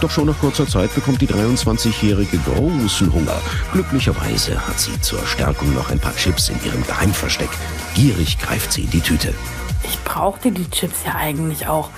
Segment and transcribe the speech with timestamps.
[0.00, 3.40] Doch schon nach kurzer Zeit bekommt die 23-Jährige großen Hunger.
[3.72, 7.48] Glücklicherweise hat sie zur Stärkung noch ein paar Chips in ihrem Geheimversteck.
[7.96, 9.34] Gierig greift sie in die Tüte.
[9.82, 11.90] Ich brauchte die Chips ja eigentlich auch.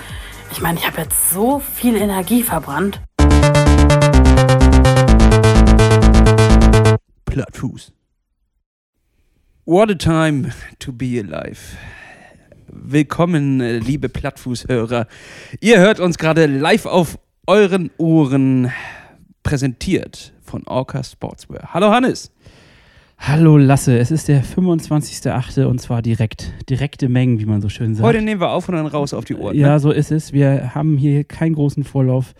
[0.50, 3.02] Ich meine, ich habe jetzt so viel Energie verbrannt.
[7.26, 7.92] Plattfuß.
[9.66, 11.76] What a time to be alive.
[12.66, 15.06] Willkommen, äh, liebe Plattfußhörer.
[15.60, 17.18] Ihr hört uns gerade live auf
[17.50, 18.70] euren Ohren
[19.42, 21.74] präsentiert von Orca Sportswear.
[21.74, 22.30] Hallo Hannes.
[23.18, 25.64] Hallo Lasse, es ist der 25.8.
[25.64, 26.52] und zwar direkt.
[26.70, 28.06] Direkte Mengen, wie man so schön sagt.
[28.06, 29.56] Heute nehmen wir auf und dann raus auf die Ohren.
[29.56, 29.80] Ja, ne?
[29.80, 30.32] so ist es.
[30.32, 32.34] Wir haben hier keinen großen Vorlauf.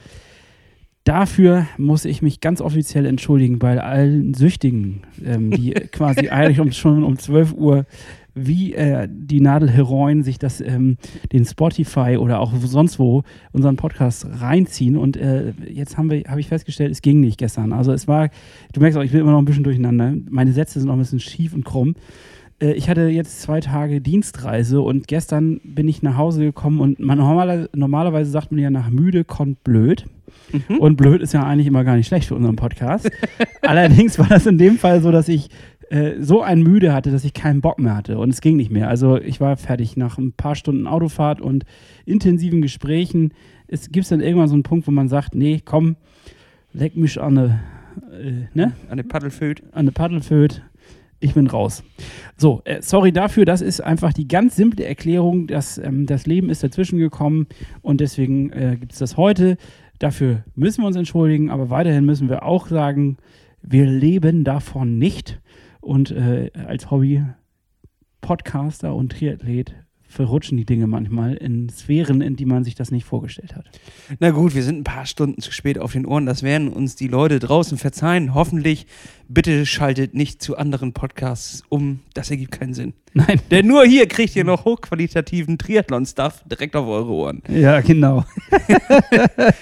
[1.03, 6.71] Dafür muss ich mich ganz offiziell entschuldigen bei allen Süchtigen, ähm, die quasi eigentlich um,
[6.71, 7.85] schon um 12 Uhr
[8.35, 10.97] wie äh, die Nadel Heroin sich das ähm,
[11.33, 13.23] den Spotify oder auch sonst wo
[13.53, 17.73] unseren Podcast reinziehen und äh, jetzt haben wir habe ich festgestellt, es ging nicht gestern.
[17.73, 18.29] Also es war,
[18.73, 20.15] du merkst auch, ich bin immer noch ein bisschen durcheinander.
[20.29, 21.95] Meine Sätze sind noch ein bisschen schief und krumm.
[22.61, 27.01] Äh, ich hatte jetzt zwei Tage Dienstreise und gestern bin ich nach Hause gekommen und
[27.01, 30.07] man normaler, normalerweise sagt man ja nach müde kommt blöd.
[30.53, 30.79] Mhm.
[30.79, 33.11] Und blöd ist ja eigentlich immer gar nicht schlecht für unseren Podcast.
[33.63, 35.49] Allerdings war das in dem Fall so, dass ich
[35.91, 38.71] äh, so ein müde hatte, dass ich keinen Bock mehr hatte und es ging nicht
[38.71, 38.89] mehr.
[38.89, 41.65] Also ich war fertig nach ein paar Stunden Autofahrt und
[42.07, 43.35] intensiven Gesprächen.
[43.67, 45.97] Es gibt dann irgendwann so einen Punkt, wo man sagt, nee, komm,
[46.73, 47.61] leck mich an eine,
[48.13, 48.73] äh, ne?
[48.89, 49.63] Eine Paddelföd.
[49.73, 50.63] an eine Paddelföd.
[51.19, 51.83] Ich bin raus.
[52.37, 56.51] So, äh, sorry dafür, das ist einfach die ganz simple Erklärung, dass ähm, das Leben
[56.51, 57.47] ist dazwischen gekommen
[57.83, 59.57] und deswegen äh, gibt es das heute.
[59.99, 63.19] Dafür müssen wir uns entschuldigen, aber weiterhin müssen wir auch sagen,
[63.61, 65.41] wir leben davon nicht.
[65.81, 69.75] Und äh, als Hobby-Podcaster und Triathlet
[70.11, 73.67] verrutschen die Dinge manchmal in Sphären, in die man sich das nicht vorgestellt hat.
[74.19, 76.27] Na gut, wir sind ein paar Stunden zu spät auf den Ohren.
[76.27, 78.35] Das werden uns die Leute draußen verzeihen.
[78.35, 78.87] Hoffentlich.
[79.33, 82.01] Bitte schaltet nicht zu anderen Podcasts um.
[82.15, 82.95] Das ergibt keinen Sinn.
[83.13, 83.41] Nein.
[83.53, 87.41] Denn nur hier kriegt ihr noch hochqualitativen Triathlon-Stuff direkt auf eure Ohren.
[87.49, 88.25] Ja, genau.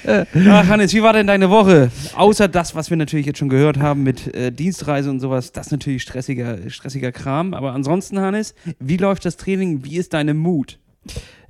[0.06, 1.90] Ach, Hannes, wie war denn deine Woche?
[2.14, 5.66] Außer das, was wir natürlich jetzt schon gehört haben mit äh, Dienstreise und sowas, das
[5.66, 7.52] ist natürlich stressiger, stressiger Kram.
[7.52, 9.84] Aber ansonsten, Hannes, wie läuft das Training?
[9.84, 10.78] Wie ist deine Mut?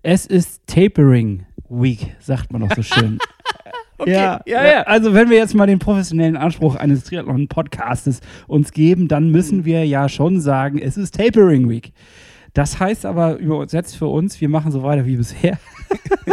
[0.03, 3.21] Es ist Tapering Week, sagt man doch so schön.
[3.99, 4.83] Okay, ja, ja.
[4.83, 9.85] Also wenn wir jetzt mal den professionellen Anspruch eines Triathlon-Podcastes uns geben, dann müssen wir
[9.85, 11.93] ja schon sagen, es ist Tapering Week.
[12.59, 15.61] Das heißt aber übersetzt für uns, wir machen so weiter wie bisher.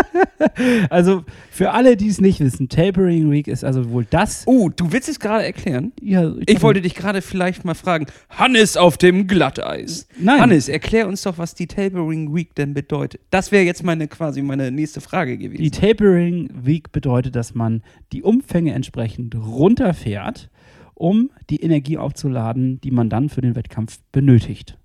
[0.90, 4.42] also für alle, die es nicht wissen, Tapering Week ist also wohl das.
[4.48, 5.92] Oh, du willst es gerade erklären?
[6.02, 10.08] Ja, Ich wollte dich gerade vielleicht mal fragen, Hannes auf dem Glatteis.
[10.20, 10.42] Nein.
[10.42, 13.22] Hannes, erklär uns doch, was die Tapering Week denn bedeutet.
[13.30, 15.62] Das wäre jetzt meine quasi meine nächste Frage gewesen.
[15.62, 20.50] Die Tapering Week bedeutet, dass man die Umfänge entsprechend runterfährt,
[20.96, 24.80] um die Energie aufzuladen, die man dann für den Wettkampf benötigt.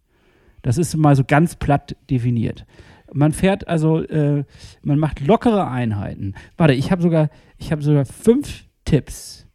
[0.62, 2.66] Das ist mal so ganz platt definiert.
[3.12, 4.44] Man fährt also, äh,
[4.82, 6.34] man macht lockere Einheiten.
[6.56, 7.28] Warte, ich habe sogar,
[7.58, 9.46] ich habe sogar fünf Tipps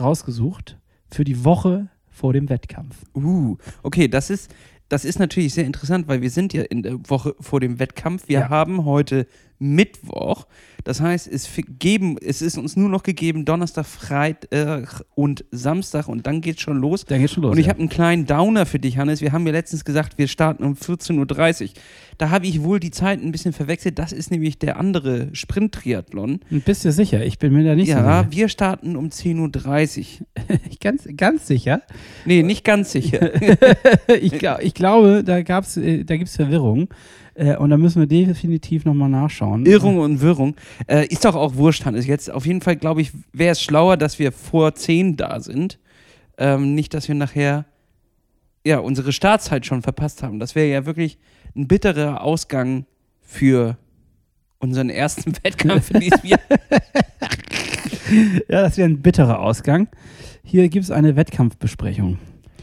[0.00, 3.04] rausgesucht für die Woche vor dem Wettkampf.
[3.14, 4.52] Uh, okay, das ist,
[4.88, 8.28] das ist natürlich sehr interessant, weil wir sind ja in der Woche vor dem Wettkampf.
[8.28, 8.48] Wir Ja.
[8.48, 9.26] haben heute
[9.58, 10.46] Mittwoch.
[10.84, 11.48] Das heißt, es,
[11.78, 16.76] geben, es ist uns nur noch gegeben Donnerstag, Freitag und Samstag und dann geht's schon
[16.76, 17.06] los.
[17.06, 17.52] Da geht's schon los.
[17.52, 17.70] Und ich ja.
[17.70, 19.22] habe einen kleinen Downer für dich, Hannes.
[19.22, 21.68] Wir haben ja letztens gesagt, wir starten um 14.30 Uhr.
[22.18, 23.98] Da habe ich wohl die Zeit ein bisschen verwechselt.
[23.98, 26.40] Das ist nämlich der andere Sprint-Triathlon.
[26.50, 27.24] Bist du sicher?
[27.24, 28.26] Ich bin mir da nicht Ja, sicher.
[28.30, 30.26] wir starten um 10.30 Uhr.
[30.80, 31.80] Ganz, ganz sicher.
[32.26, 33.30] Nee, nicht ganz sicher.
[34.20, 36.88] ich, glaub, ich glaube, da, gab's, äh, da gibt es Verwirrung.
[37.34, 39.66] Äh, und da müssen wir definitiv nochmal nachschauen.
[39.66, 40.56] Irrung und Wirrung.
[40.86, 42.06] Äh, ist doch auch wurscht, Hannes.
[42.06, 45.78] Jetzt auf jeden Fall, glaube ich, wäre es schlauer, dass wir vor 10 da sind.
[46.38, 47.64] Ähm, nicht, dass wir nachher
[48.66, 50.38] ja, unsere Startzeit schon verpasst haben.
[50.38, 51.18] Das wäre ja wirklich
[51.54, 52.86] ein bitterer Ausgang
[53.20, 53.76] für
[54.58, 56.40] unseren ersten Wettkampf in diesem Jahr.
[58.48, 59.88] Ja, das wäre ein bitterer Ausgang.
[60.44, 62.18] Hier gibt es eine Wettkampfbesprechung.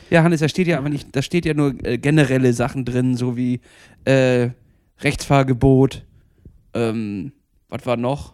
[0.09, 3.15] Ja, Hannes, da steht ja aber nicht, da steht ja nur äh, generelle Sachen drin,
[3.15, 3.59] so wie
[4.05, 4.49] äh,
[5.01, 6.05] Rechtsfahrgebot,
[6.73, 7.33] ähm,
[7.69, 8.33] was war noch?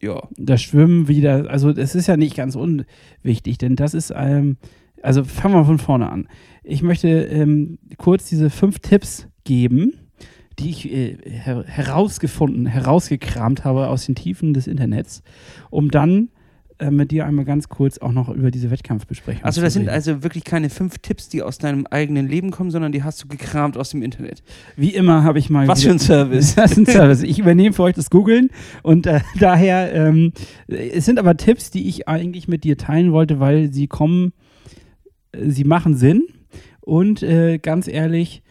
[0.00, 0.28] Ja.
[0.36, 4.56] Das Schwimmen wieder, also es ist ja nicht ganz unwichtig, denn das ist, ähm,
[5.02, 6.28] also fangen wir von vorne an.
[6.62, 9.94] Ich möchte ähm, kurz diese fünf Tipps geben,
[10.58, 15.22] die ich äh, her herausgefunden, herausgekramt habe aus den Tiefen des Internets,
[15.70, 16.30] um dann
[16.80, 19.42] äh, mit dir einmal ganz kurz auch noch über diese Wettkampfbesprechung.
[19.44, 22.92] Also das sind also wirklich keine fünf Tipps, die aus deinem eigenen Leben kommen, sondern
[22.92, 24.44] die hast du gekramt aus dem Internet.
[24.76, 25.66] Wie immer habe ich mal.
[25.66, 26.54] Was für ein Service.
[26.58, 27.22] Das ist ein Service.
[27.22, 28.50] Ich übernehme für euch das Googeln
[28.82, 30.32] und äh, daher, ähm,
[30.68, 34.32] es sind aber Tipps, die ich eigentlich mit dir teilen wollte, weil sie kommen,
[35.32, 36.26] äh, sie machen Sinn
[36.80, 38.42] und äh, ganz ehrlich,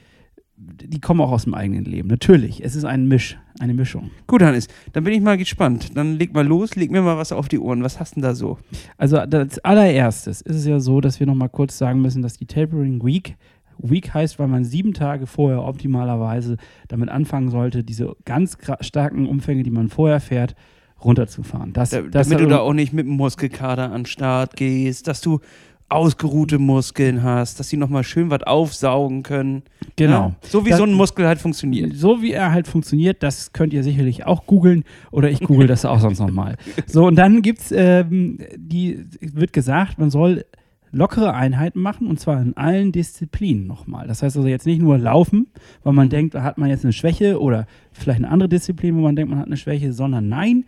[0.57, 2.07] die kommen auch aus dem eigenen Leben.
[2.09, 4.09] Natürlich, es ist ein Misch, eine Mischung.
[4.25, 5.95] Gut, Hannes, dann bin ich mal gespannt.
[5.95, 7.83] Dann leg mal los, leg mir mal was auf die Ohren.
[7.83, 8.57] Was hast denn da so?
[8.97, 12.37] Also als allererstes ist es ja so, dass wir noch mal kurz sagen müssen, dass
[12.37, 13.35] die Tapering Week
[13.79, 16.57] Week heißt, weil man sieben Tage vorher optimalerweise
[16.87, 20.55] damit anfangen sollte, diese ganz starken Umfänge, die man vorher fährt,
[21.03, 21.73] runterzufahren.
[21.73, 25.07] Das, Da, das damit du da auch nicht mit dem Muskelkater an den Start gehst,
[25.07, 25.39] dass du
[25.89, 29.63] ausgeruhte Muskeln hast, dass sie nochmal schön was aufsaugen können.
[29.95, 30.29] genau.
[30.29, 30.35] Ja?
[30.41, 31.93] So wie Das- so ein Muskel halt funktioniert.
[31.95, 35.85] So wie er halt funktioniert, das könnt ihr sicherlich auch googeln oder ich google das
[35.85, 36.57] auch sonst nochmal.
[36.87, 40.45] So, und dann gibt's, ähm, die, wird gesagt, man soll
[40.91, 44.07] lockere Einheiten machen und zwar in allen Disziplinen nochmal.
[44.07, 45.47] Das heißt also jetzt nicht nur laufen,
[45.83, 49.01] weil man denkt, da hat man jetzt eine Schwäche oder vielleicht eine andere Disziplin, wo
[49.01, 50.65] man denkt, man hat eine Schwäche, sondern nein,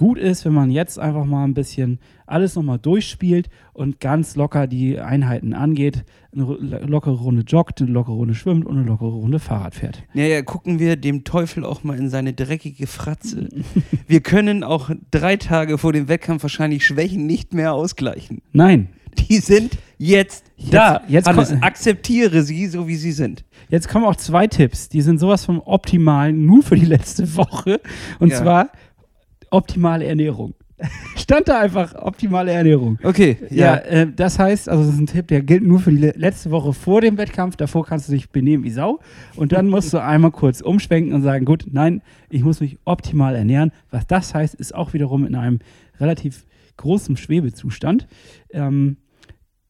[0.00, 4.66] gut ist, wenn man jetzt einfach mal ein bisschen alles nochmal durchspielt und ganz locker
[4.66, 9.38] die Einheiten angeht, eine lockere Runde joggt, eine lockere Runde schwimmt und eine lockere Runde
[9.38, 10.02] Fahrrad fährt.
[10.14, 13.50] Naja, gucken wir dem Teufel auch mal in seine dreckige Fratze.
[14.06, 18.40] Wir können auch drei Tage vor dem Wettkampf wahrscheinlich Schwächen nicht mehr ausgleichen.
[18.52, 18.88] Nein,
[19.28, 21.02] Die sind jetzt, da.
[21.08, 23.44] jetzt Hannes, akzeptiere sie, so wie sie sind.
[23.68, 27.80] Jetzt kommen auch zwei Tipps, die sind sowas vom Optimalen nur für die letzte Woche.
[28.18, 28.36] Und Ja.
[28.38, 28.70] zwar
[29.50, 30.54] optimale Ernährung.
[31.16, 32.98] Stand da einfach optimale Ernährung.
[33.02, 33.76] Okay, Ja, ja.
[33.76, 36.50] äh, das heißt, also das ist ein Tipp, der gilt nur für die le letzte
[36.50, 37.56] Woche vor dem Wettkampf.
[37.56, 38.98] Davor kannst du dich benehmen wie Sau.
[39.36, 42.00] Und dann musst du einmal kurz umschwenken und sagen, gut, nein,
[42.30, 43.72] ich muss mich optimal ernähren.
[43.90, 45.58] Was das heißt, ist auch wiederum in einem
[45.98, 46.46] relativ
[46.78, 48.06] großen Schwebezustand.
[48.52, 48.96] Ähm,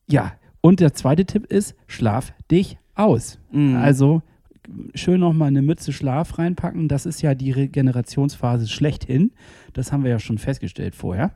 [0.08, 3.40] ja, und der zweite Tipp ist, schlaf dich aus.
[3.50, 3.74] Mhm.
[3.76, 4.22] Also
[4.94, 6.88] schön nochmal eine Mütze Schlaf reinpacken.
[6.88, 9.32] Das ist ja die Regenerationsphase schlechthin.
[9.72, 11.32] Das haben wir ja schon festgestellt vorher.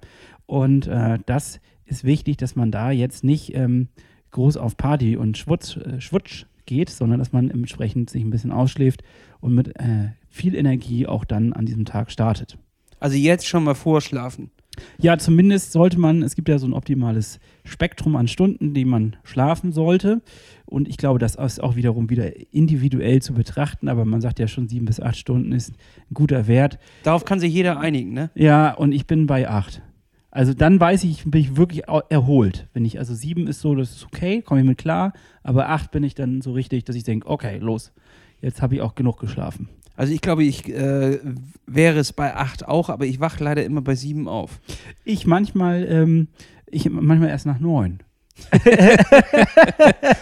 [0.46, 3.88] Und äh, das ist wichtig, dass man da jetzt nicht ähm,
[4.30, 8.52] groß auf Party und Schwutz, äh, Schwutsch geht, sondern dass man entsprechend sich ein bisschen
[8.52, 9.02] ausschläft
[9.40, 12.58] und mit äh, viel Energie auch dann an diesem Tag startet.
[13.00, 14.50] Also jetzt schon mal vorschlafen.
[14.98, 19.16] Ja, zumindest sollte man, es gibt ja so ein optimales Spektrum an Stunden, die man
[19.22, 20.22] schlafen sollte.
[20.66, 24.48] Und ich glaube, das ist auch wiederum wieder individuell zu betrachten, aber man sagt ja
[24.48, 26.78] schon, sieben bis acht Stunden ist ein guter Wert.
[27.02, 28.30] Darauf kann sich jeder einigen, ne?
[28.34, 29.82] Ja, und ich bin bei acht.
[30.30, 32.66] Also dann weiß ich, bin ich wirklich erholt.
[32.72, 35.12] Wenn ich, also sieben ist so, das ist okay, komme ich mit klar,
[35.44, 37.92] aber acht bin ich dann so richtig, dass ich denke, okay, los,
[38.40, 39.68] jetzt habe ich auch genug geschlafen.
[39.96, 41.18] Also ich glaube, ich äh,
[41.66, 44.58] wäre es bei acht auch, aber ich wache leider immer bei sieben auf.
[45.04, 46.28] Ich manchmal, ähm,
[46.70, 48.00] ich manchmal erst nach neun.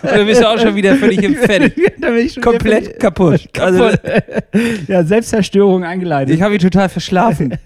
[0.03, 1.73] Oder bist du auch schon wieder völlig im Fett?
[2.01, 3.49] da bin ich schon Komplett wieder- kaputt.
[3.59, 3.91] Also,
[4.87, 6.35] ja, Selbstzerstörung eingeleitet.
[6.35, 7.57] ich habe ihn total verschlafen.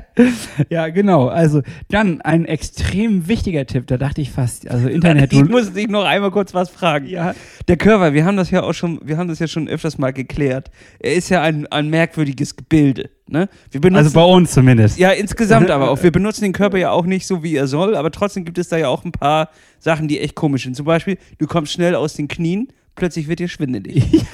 [0.70, 1.28] ja, genau.
[1.28, 3.86] Also dann ein extrem wichtiger Tipp.
[3.86, 5.32] Da dachte ich fast, also Internet.
[5.42, 7.06] Ich muss dich noch einmal kurz was fragen.
[7.06, 7.34] ja,
[7.68, 10.12] Der Körper, wir haben das ja auch schon, wir haben das ja schon öfters mal
[10.12, 10.70] geklärt.
[10.98, 13.10] Er ist ja ein, ein merkwürdiges Gebilde.
[13.26, 13.48] Ne?
[13.70, 14.98] Wir benutzen, also bei uns zumindest.
[14.98, 16.02] ja, insgesamt aber auch.
[16.02, 18.68] Wir benutzen den Körper ja auch nicht so, wie er soll, aber trotzdem gibt es
[18.68, 19.48] da ja auch ein paar
[19.78, 20.76] Sachen, die echt komisch sind.
[20.76, 24.04] Zum Beispiel, du kommst schnell aus den Knien, plötzlich wird dir schwindelig.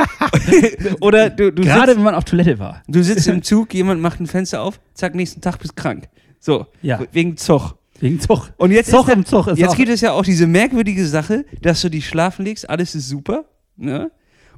[1.00, 2.82] Oder du, du, Gerade sitzt, wenn man auf Toilette war.
[2.88, 6.08] du sitzt im Zug, jemand macht ein Fenster auf, zack, nächsten Tag bist krank.
[6.40, 7.00] So, Ja.
[7.12, 7.75] wegen Zug.
[8.00, 8.53] Wegen Zug.
[8.58, 11.44] Und jetzt, ist im Zug ist jetzt auch- gibt es ja auch diese merkwürdige Sache,
[11.62, 13.46] dass du dich schlafen legst, alles ist super,
[13.77, 14.10] ne?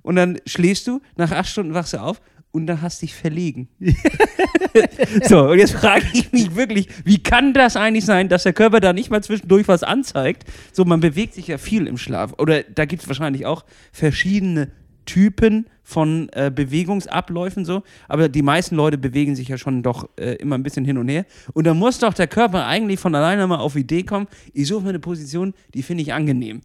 [0.03, 2.21] Und dann schläfst du, nach acht Stunden wachst du auf
[2.53, 3.69] und dann hast dich verlegen.
[5.29, 8.81] so, und jetzt frage ich mich wirklich, wie kann das eigentlich sein, dass der Körper
[8.81, 10.45] da nicht mal zwischendurch was anzeigt?
[10.73, 12.35] So, man bewegt sich ja viel im Schlaf.
[12.39, 14.73] Oder da gibt es wahrscheinlich auch verschiedene
[15.07, 20.35] Typen von äh, Bewegungsabläufen so, aber die meisten Leute bewegen sich ja schon doch äh,
[20.35, 21.27] immer ein bisschen hin und her.
[21.53, 24.83] Und da muss doch der Körper eigentlich von alleine mal auf Idee kommen, ich suche
[24.83, 26.61] mir eine Position, die finde ich angenehm.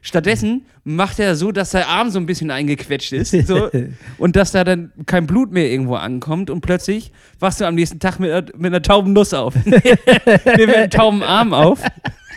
[0.00, 3.68] Stattdessen macht er so, dass der Arm so ein bisschen eingequetscht ist so,
[4.18, 7.98] und dass da dann kein Blut mehr irgendwo ankommt und plötzlich wachst du am nächsten
[7.98, 9.54] Tag mit, einer- mit einer tauben Nuss auf.
[9.64, 9.98] mit
[10.46, 11.82] einem tauben Arm auf.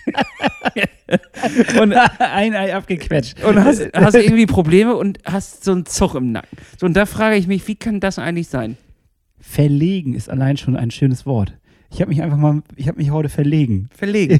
[1.82, 3.44] und ein Ei abgequetscht.
[3.44, 6.58] und hast, hast irgendwie Probleme und hast so einen Zug im Nacken.
[6.80, 8.78] So, und da frage ich mich, wie kann das eigentlich sein?
[9.40, 11.54] Verlegen ist allein schon ein schönes Wort.
[11.92, 13.90] Ich habe mich einfach mal, ich habe mich heute verlegen.
[13.96, 14.40] Verlegen.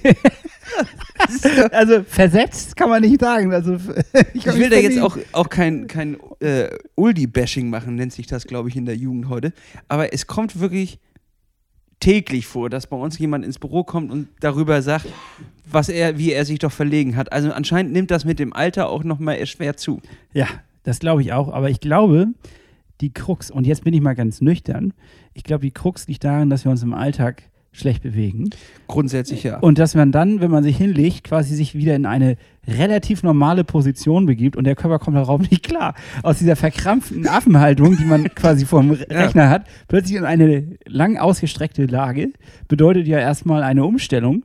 [1.72, 3.54] Also versetzt kann man nicht sagen.
[3.54, 3.74] Also
[4.34, 8.70] Ich will da jetzt auch, auch kein, kein äh, Uldi-Bashing machen, nennt sich das, glaube
[8.70, 9.54] ich, in der Jugend heute.
[9.88, 11.00] Aber es kommt wirklich
[12.00, 15.08] täglich vor, dass bei uns jemand ins Büro kommt und darüber sagt,
[15.70, 17.32] was er, wie er sich doch verlegen hat.
[17.32, 20.02] Also anscheinend nimmt das mit dem Alter auch noch mal schwer zu.
[20.34, 20.48] Ja,
[20.84, 21.54] das glaube ich auch.
[21.54, 22.28] Aber ich glaube,
[23.00, 24.94] die Krux, und jetzt bin ich mal ganz nüchtern,
[25.34, 28.50] ich glaube, die Krux liegt darin, dass wir uns im Alltag schlecht bewegen.
[28.88, 29.60] Grundsätzlich ja.
[29.60, 32.36] Und dass man dann, wenn man sich hinlegt, quasi sich wieder in eine
[32.68, 35.96] relativ normale Position begibt und der Körper kommt darauf nicht klar.
[36.22, 41.86] Aus dieser verkrampften Affenhaltung, die man quasi vom Rechner hat, plötzlich in eine lang ausgestreckte
[41.86, 42.34] Lage,
[42.68, 44.44] bedeutet ja erstmal eine Umstellung,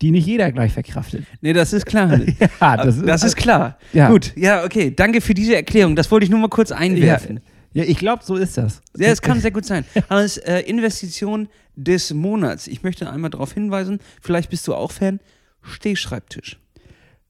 [0.00, 1.24] die nicht jeder gleich verkraftet.
[1.42, 2.18] Nee, das ist klar.
[2.60, 3.78] Ja, das, das ist klar.
[3.92, 4.08] Ja.
[4.08, 4.92] Gut, ja, okay.
[4.94, 5.94] Danke für diese Erklärung.
[5.94, 7.36] Das wollte ich nur mal kurz einwerfen.
[7.36, 8.80] Ja, ich glaube, so ist das.
[8.96, 9.84] Ja, es kann sehr gut sein.
[10.08, 15.20] Als äh, Investition des Monats, ich möchte einmal darauf hinweisen, vielleicht bist du auch Fan,
[15.62, 16.58] Stehschreibtisch.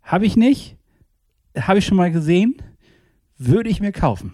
[0.03, 0.77] Habe ich nicht,
[1.59, 2.57] habe ich schon mal gesehen,
[3.39, 4.33] würde ich mir kaufen.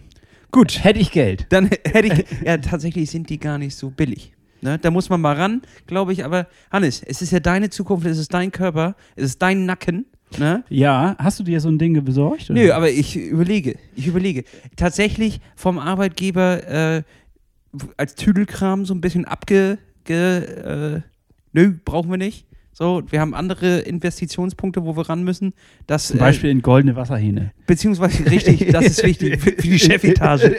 [0.51, 0.85] Gut.
[0.85, 1.47] Hätte ich Geld.
[1.49, 4.35] Dann hätte ich, ja, tatsächlich sind die gar nicht so billig.
[4.61, 4.79] Ne?
[4.79, 6.25] Da muss man mal ran, glaube ich.
[6.25, 10.07] Aber Hannes, es ist ja deine Zukunft, es ist dein Körper, es ist dein Nacken.
[10.39, 10.65] Ne?
[10.69, 12.51] Ja, hast du dir so ein Ding besorgt?
[12.51, 12.61] Oder?
[12.61, 14.45] Nö, aber ich überlege, ich überlege.
[14.77, 17.03] Tatsächlich vom Arbeitgeber äh,
[17.97, 19.79] als Tüdelkram so ein bisschen abge...
[20.05, 21.01] Ge, äh,
[21.53, 22.47] nö, brauchen wir nicht.
[22.75, 25.53] So, wir haben andere Investitionspunkte, wo wir ran müssen.
[25.87, 27.41] Das, Zum Beispiel in goldene Wasserhähne.
[27.41, 30.57] Äh, beziehungsweise, richtig, das ist wichtig für, für die Chefetage.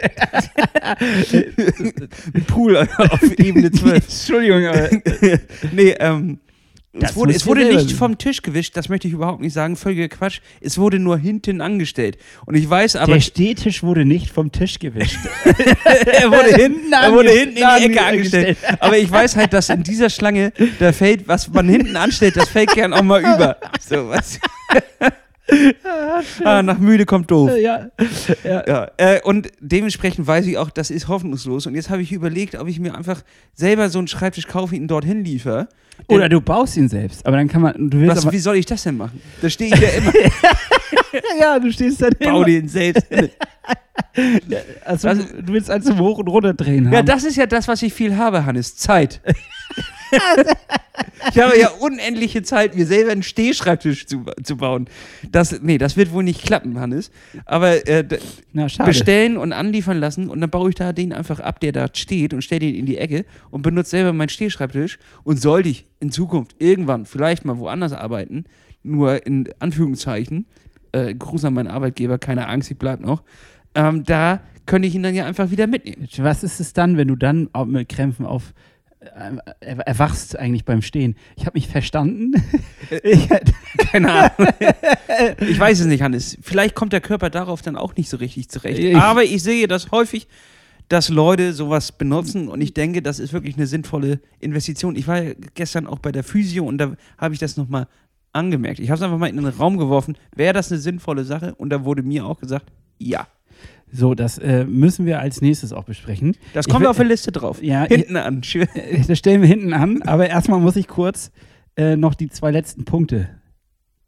[2.32, 4.04] Ein Pool auf Ebene 12.
[4.04, 4.88] Entschuldigung, aber
[5.72, 6.38] nee, ähm,
[6.96, 9.74] Das es wurde, es wurde nicht vom Tisch gewischt, das möchte ich überhaupt nicht sagen,
[9.74, 10.40] völliger Quatsch.
[10.60, 12.18] Es wurde nur hinten angestellt.
[12.46, 15.18] Und ich weiß aber, der Stehtisch wurde nicht vom Tisch gewischt.
[15.44, 18.58] er wurde hinten, er wurde hinten in die Ecke angestellt.
[18.78, 22.48] Aber ich weiß halt, dass in dieser Schlange, da fällt, was man hinten anstellt, das
[22.48, 23.56] fällt gern auch mal über.
[23.80, 24.38] So, was?
[26.44, 27.50] ah, nach müde kommt doof.
[27.56, 27.88] ja.
[28.44, 28.64] ja.
[28.66, 31.66] Ja, äh, und dementsprechend weiß ich auch, das ist hoffnungslos.
[31.66, 33.22] Und jetzt habe ich überlegt, ob ich mir einfach
[33.52, 35.68] selber so einen Schreibtisch kaufe, ihn dorthin liefere.
[36.08, 37.24] Oder du baust ihn selbst.
[37.26, 37.90] Aber dann kann man.
[37.90, 39.20] Du willst Was, aber, wie soll ich das denn machen?
[39.40, 40.12] Da stehe ich ja immer,
[41.40, 42.44] ja, du stehst dann bau immer.
[42.44, 43.06] den selbst.
[44.84, 46.94] Also, du, willst also Hoch- und Runterdrehen haben.
[46.94, 48.76] Ja, das ist ja das, was ich viel habe, Hannes.
[48.76, 49.20] Zeit.
[51.30, 54.88] ich habe ja unendliche Zeit, mir selber einen Stehschreibtisch zu, zu bauen.
[55.30, 57.10] Das, nee, das wird wohl nicht klappen, Hannes.
[57.44, 58.04] Aber äh,
[58.52, 61.88] Na, bestellen und anliefern lassen und dann baue ich da den einfach ab, der da
[61.92, 64.98] steht und stelle den in die Ecke und benutze selber meinen Stehschreibtisch.
[65.22, 68.44] Und sollte ich in Zukunft irgendwann vielleicht mal woanders arbeiten,
[68.82, 70.46] nur in Anführungszeichen,
[70.92, 73.22] äh, Gruß an meinen Arbeitgeber, keine Angst, ich bleib noch,
[73.74, 76.08] ähm, da könnte ich ihn dann ja einfach wieder mitnehmen.
[76.18, 78.73] Was ist es dann, wenn du dann auch mit Krämpfen auf äh,
[79.60, 81.16] erwachst eigentlich beim Stehen?
[81.36, 82.32] Ich habe mich verstanden.
[83.02, 83.28] ich,
[83.90, 84.52] Keine Ahnung.
[85.40, 86.38] ich weiß es nicht, Hannes.
[86.42, 88.78] Vielleicht kommt der Körper darauf dann auch nicht so richtig zurecht.
[88.78, 90.28] Ich- Aber ich sehe das häufig,
[90.88, 94.96] dass Leute sowas benutzen und ich denke, das ist wirklich eine sinnvolle Investition.
[94.96, 97.86] Ich war ja gestern auch bei der Physio und da habe ich das nochmal
[98.32, 98.80] angemerkt.
[98.80, 100.16] Ich habe es einfach mal in den Raum geworfen.
[100.36, 101.54] Wäre das eine sinnvolle Sache?
[101.54, 102.66] Und da wurde mir auch gesagt,
[102.98, 103.26] ja.
[103.96, 106.36] So, das äh, müssen wir als nächstes auch besprechen.
[106.52, 107.62] Das kommt will- auf der Liste drauf.
[107.62, 108.42] Ja, Hinten an.
[108.42, 108.66] Schön.
[109.08, 111.30] Das stellen wir hinten an, aber erstmal muss ich kurz
[111.76, 113.28] äh, noch die zwei letzten Punkte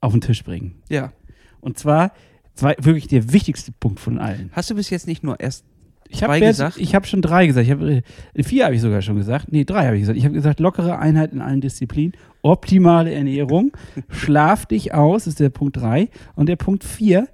[0.00, 0.82] auf den Tisch bringen.
[0.88, 1.12] Ja.
[1.60, 2.12] Und zwar
[2.54, 4.50] zwei, wirklich der wichtigste Punkt von allen.
[4.52, 5.64] Hast du bis jetzt nicht nur erst
[6.08, 6.76] Ich habe Zwei gesagt?
[6.78, 7.66] ich hab schon drei gesagt.
[7.66, 8.02] Ich hab, äh,
[8.42, 9.50] vier habe ich sogar schon gesagt.
[9.50, 10.18] Nee, drei habe ich gesagt.
[10.18, 12.12] Ich habe gesagt, lockere Einheit in allen Disziplinen,
[12.42, 13.72] optimale Ernährung,
[14.08, 16.08] schlaf dich aus, ist der Punkt drei.
[16.34, 17.26] Und der Punkt vier,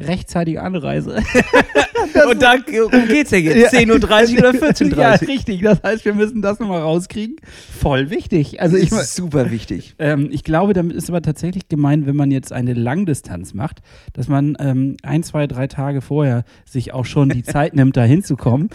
[0.00, 1.22] rechtzeitige Anreise.
[2.30, 3.74] Und da geht's ja jetzt.
[3.74, 4.98] 10.30 Uhr oder 14.30 Uhr.
[4.98, 5.62] ja, richtig.
[5.62, 7.36] Das heißt, wir müssen das nochmal rauskriegen.
[7.78, 8.60] Voll wichtig.
[8.60, 9.94] Also ich, super wichtig.
[9.98, 13.78] ähm, ich glaube, damit ist aber tatsächlich gemeint, wenn man jetzt eine Langdistanz macht,
[14.12, 18.02] dass man ähm, ein, zwei, drei Tage vorher sich auch schon die Zeit nimmt, da
[18.02, 18.70] hinzukommen.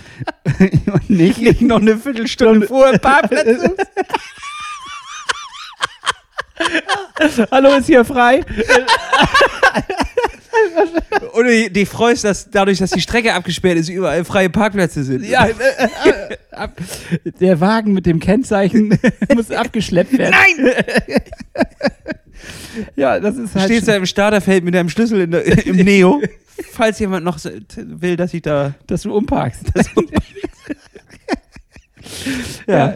[0.92, 3.88] und nicht, Nicht noch eine Viertelstunde vorher Parkplatz suchst.
[7.52, 8.42] Hallo, ist hier frei?
[11.34, 15.26] Oder die, die freust, dass dadurch, dass die Strecke abgesperrt ist, überall freie Parkplätze sind.
[15.26, 15.50] Ja,
[17.40, 18.98] der Wagen mit dem Kennzeichen
[19.36, 20.34] muss abgeschleppt werden.
[20.58, 20.72] Nein!
[22.96, 23.70] Ja, das ist Du halt.
[23.72, 26.22] stehst da im Starterfeld mit deinem Schlüssel in der, im Neo.
[26.72, 27.40] Falls jemand noch
[27.76, 28.74] will, dass ich da.
[28.88, 29.64] dass du umparkst.
[32.68, 32.94] ja.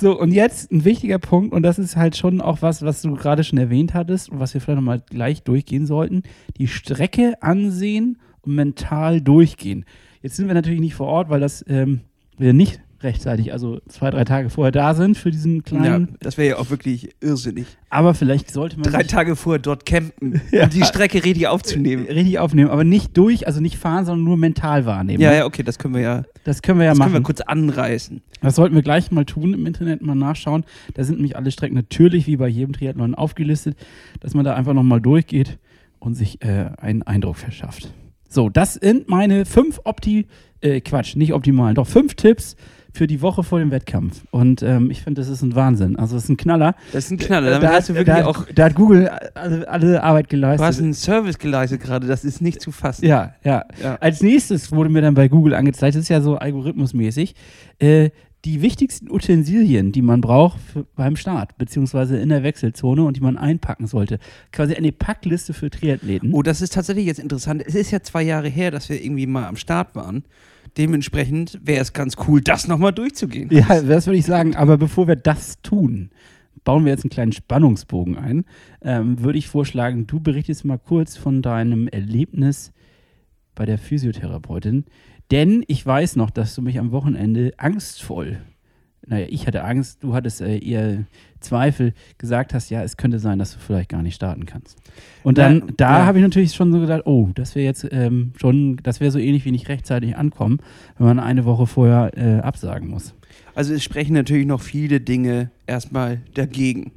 [0.00, 3.14] So, und jetzt ein wichtiger Punkt, und das ist halt schon auch was, was du
[3.16, 6.22] gerade schon erwähnt hattest und was wir vielleicht nochmal gleich durchgehen sollten:
[6.56, 9.84] die Strecke ansehen und mental durchgehen.
[10.22, 12.00] Jetzt sind wir natürlich nicht vor Ort, weil das ähm,
[12.38, 16.16] wir nicht rechtzeitig, also zwei, drei Tage vorher da sind für diesen Ja, kleinen.
[16.20, 17.66] das wäre ja auch wirklich irrsinnig.
[17.88, 20.64] Aber vielleicht sollte man Drei Tage vorher dort campen, Ja.
[20.64, 22.06] um die Strecke richtig aufzunehmen.
[22.06, 25.20] richtig aufnehmen, aber nicht durch, also nicht fahren, sondern nur mental wahrnehmen.
[25.22, 27.22] Ja, ja, okay, das können wir ja, Das können wir ja das können machen.
[27.22, 28.20] wir kurz anreißen.
[28.42, 30.64] Das sollten wir gleich mal tun, im Internet mal nachschauen.
[30.94, 33.76] Da sind nämlich alle Strecken natürlich wie bei jedem Triathlon aufgelistet,
[34.20, 35.58] dass man da einfach nochmal durchgeht
[35.98, 37.92] und sich äh, einen Eindruck verschafft.
[38.28, 40.26] So, das sind meine fünf Opti,
[40.60, 42.54] äh, Quatsch, nicht optimalen, doch fünf Tipps
[42.92, 44.24] für die Woche vor dem Wettkampf.
[44.30, 45.96] Und ähm, ich finde, das ist ein Wahnsinn.
[45.96, 46.74] Also, das ist ein Knaller.
[46.92, 47.50] Das ist ein Knaller.
[47.50, 50.56] Damit da, hast du wirklich da, auch, da hat Google alle, alle Arbeit du hast
[50.58, 50.84] geleistet.
[50.84, 53.04] einen Service geleistet gerade, das ist nicht zu fassen.
[53.04, 53.96] Ja, ja, Ja.
[53.96, 57.34] Als nächstes wurde mir dann bei Google angezeigt, das ist ja so algorithmusmäßig,
[57.78, 58.10] äh,
[58.44, 63.20] die wichtigsten Utensilien, die man braucht für, beim Start, beziehungsweise in der Wechselzone und die
[63.20, 64.18] man einpacken sollte.
[64.50, 66.32] Quasi eine Packliste für Triathleten.
[66.32, 67.62] Oh, das ist tatsächlich jetzt interessant.
[67.66, 70.24] Es ist ja zwei Jahre her, dass wir irgendwie mal am Start waren.
[70.76, 73.48] Dementsprechend wäre es ganz cool, das nochmal durchzugehen.
[73.52, 74.56] Ja, das würde ich sagen.
[74.56, 76.10] Aber bevor wir das tun,
[76.64, 78.44] bauen wir jetzt einen kleinen Spannungsbogen ein.
[78.82, 82.72] Ähm, würde ich vorschlagen, du berichtest mal kurz von deinem Erlebnis
[83.54, 84.84] bei der Physiotherapeutin.
[85.30, 88.38] Denn ich weiß noch, dass du mich am Wochenende angstvoll,
[89.10, 91.04] naja, ich hatte Angst, du hattest äh, eher
[91.40, 94.78] Zweifel, gesagt hast, ja, es könnte sein, dass du vielleicht gar nicht starten kannst.
[95.24, 96.06] Und dann, Ja, da ja.
[96.06, 99.18] habe ich natürlich schon so gedacht, oh, das wäre jetzt ähm, schon, das wäre so
[99.18, 100.60] ähnlich wie nicht rechtzeitig ankommen,
[100.96, 103.14] wenn man eine Woche vorher äh, absagen muss.
[103.54, 106.92] Also es sprechen natürlich noch viele Dinge erstmal dagegen.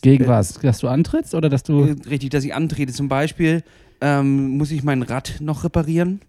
[0.00, 0.54] Gegen Äh, was?
[0.54, 1.84] Dass du antrittst oder dass du.
[1.84, 2.92] Äh, Richtig, dass ich antrete.
[2.92, 3.62] Zum Beispiel
[4.00, 6.20] ähm, muss ich mein Rad noch reparieren.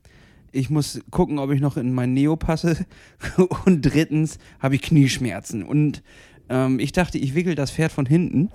[0.53, 2.85] Ich muss gucken, ob ich noch in mein Neo passe.
[3.65, 5.63] Und drittens habe ich Knieschmerzen.
[5.63, 6.03] Und
[6.47, 8.49] ähm, ich dachte, ich wickel das Pferd von hinten.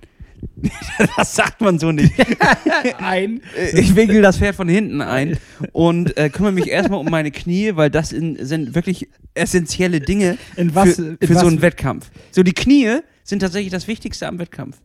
[1.17, 2.13] das sagt man so nicht.
[2.99, 3.41] ein.
[3.75, 5.37] Ich wickel das Pferd von hinten ein
[5.73, 10.39] und äh, kümmere mich erstmal um meine Knie, weil das in, sind wirklich essentielle Dinge
[10.55, 10.95] In was?
[10.95, 12.13] für, für so einen Wettkampf.
[12.31, 14.77] So, die Knie sind tatsächlich das Wichtigste am Wettkampf.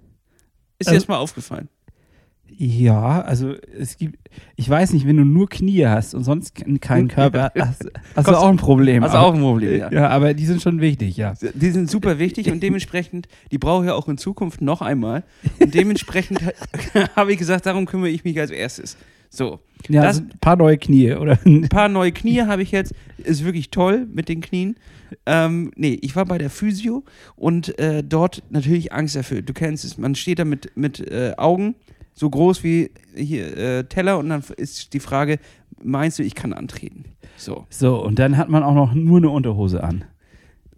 [0.79, 1.69] Ist dir Also- das mal aufgefallen?
[2.57, 4.17] Ja, also es gibt.
[4.55, 8.27] Ich weiß nicht, wenn du nur Knie hast und sonst ke- keinen Körper hast, hast
[8.27, 9.03] du auch ein Problem.
[9.03, 9.91] Hast du auch ein Problem, ja.
[9.91, 11.33] ja, aber die sind schon wichtig, ja.
[11.53, 15.23] Die sind super wichtig und dementsprechend, die brauche ich auch in Zukunft noch einmal.
[15.59, 16.39] Und dementsprechend
[17.15, 18.97] habe ich gesagt, darum kümmere ich mich als erstes.
[19.29, 21.39] So, Ja, Das- also ein paar neue Knie, oder?
[21.45, 22.93] ein paar neue Knie habe ich jetzt.
[23.17, 24.75] Ist wirklich toll mit den Knien.
[25.27, 27.03] Ähm, nee, ich war bei der Physio
[27.35, 29.47] und äh, dort natürlich Angst erfüllt.
[29.47, 31.75] Du kennst es, man steht da mit, mit äh, Augen
[32.13, 35.39] so groß wie hier äh, Teller und dann ist die Frage,
[35.81, 37.05] meinst du, ich kann antreten?
[37.37, 37.65] So.
[37.69, 40.05] So, und dann hat man auch noch nur eine Unterhose an.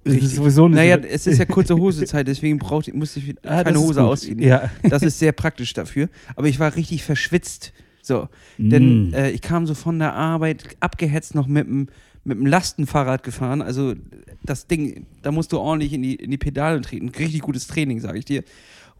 [0.03, 0.31] Das Richtig.
[0.31, 3.73] ist sowieso eine Naja, es ist ja kurze Hosezeit, deswegen brauchte, musste ich Ah, keine
[3.73, 4.09] das Hose gut.
[4.09, 4.39] ausziehen.
[4.39, 4.69] Ja.
[4.83, 6.09] Das ist sehr praktisch dafür.
[6.35, 7.73] Aber ich war richtig verschwitzt.
[8.03, 8.29] So.
[8.59, 9.13] Denn Mm.
[9.15, 11.87] äh, ich kam so von der Arbeit abgehetzt noch mit dem
[12.27, 13.61] mit dem Lastenfahrrad gefahren.
[13.61, 13.93] Also
[14.43, 17.09] das Ding, da musst du ordentlich in die, in die Pedale treten.
[17.09, 18.43] Richtig gutes Training, sage ich dir.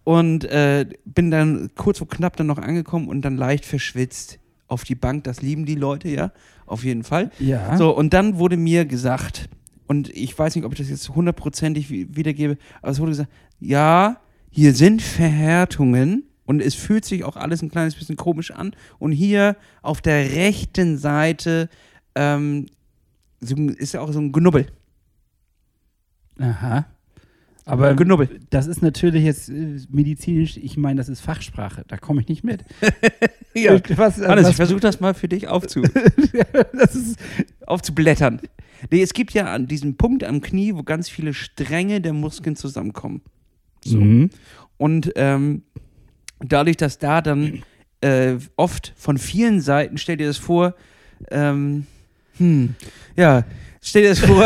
[0.05, 4.83] Und äh, bin dann kurz vor knapp dann noch angekommen und dann leicht verschwitzt auf
[4.85, 5.23] die Bank.
[5.25, 6.31] Das lieben die Leute, ja,
[6.65, 7.31] auf jeden Fall.
[7.39, 7.75] ja.
[7.75, 9.49] So, und dann wurde mir gesagt,
[9.87, 13.31] und ich weiß nicht, ob ich das jetzt hundertprozentig wi- wiedergebe, aber es wurde gesagt,
[13.59, 14.17] ja,
[14.51, 18.75] hier sind Verhärtungen und es fühlt sich auch alles ein kleines bisschen komisch an.
[18.99, 21.67] Und hier auf der rechten Seite
[22.15, 22.67] ähm,
[23.41, 24.67] ist ja auch so ein Genubbel.
[26.39, 26.85] Aha.
[27.65, 28.29] Aber Genubbel.
[28.51, 32.43] das ist natürlich jetzt äh, medizinisch, ich meine, das ist Fachsprache, da komme ich nicht
[32.43, 32.63] mit.
[33.57, 33.79] Ja.
[33.95, 35.81] Was, äh, Hannes, was, ich versuche das mal für dich aufzu
[36.73, 37.17] ist,
[37.65, 38.41] aufzublättern.
[38.91, 42.57] Nee, es gibt ja an diesem Punkt am Knie, wo ganz viele Stränge der Muskeln
[42.57, 43.21] zusammenkommen.
[43.81, 44.01] So.
[44.01, 44.29] Mhm.
[44.75, 45.61] Und ähm,
[46.39, 47.63] dadurch, dass da dann
[48.01, 50.75] äh, oft von vielen Seiten, stell dir das vor,
[51.31, 51.87] ähm,
[52.37, 52.75] hm,
[53.15, 53.45] ja,
[53.85, 54.45] stell dir das vor,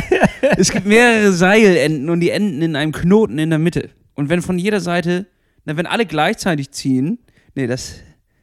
[0.56, 3.90] es gibt mehrere Seilenden und die enden in einem Knoten in der Mitte.
[4.14, 5.26] Und wenn von jeder Seite,
[5.64, 7.18] na, wenn alle gleichzeitig ziehen,
[7.54, 7.96] nee, das,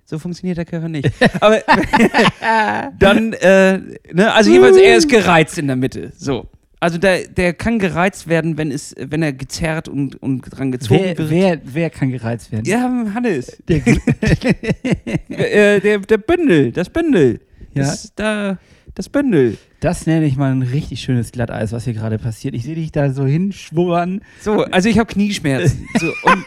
[0.05, 1.09] so funktioniert der Körper nicht.
[1.39, 1.59] Aber
[2.99, 3.79] dann, äh,
[4.11, 6.47] ne, also jeweils, er ist gereizt in der Mitte, so.
[6.79, 10.99] Also der, der kann gereizt werden, wenn, es, wenn er gezerrt und, und dran gezogen
[10.99, 11.29] wer, wird.
[11.29, 12.65] wer, wer kann gereizt werden?
[12.65, 12.81] Ja,
[13.13, 13.55] Hannes.
[13.69, 13.77] Der,
[15.29, 17.39] äh, der, der Bündel, das Bündel.
[17.73, 17.83] Ja.
[17.83, 18.57] Das, da,
[18.95, 19.57] das Bündel.
[19.79, 22.53] das nenne ich mal ein richtig schönes Glatteis, was hier gerade passiert.
[22.53, 24.21] Ich sehe dich da so hinschwubbern.
[24.41, 25.87] So, also ich habe Knieschmerzen.
[25.99, 26.45] So, und,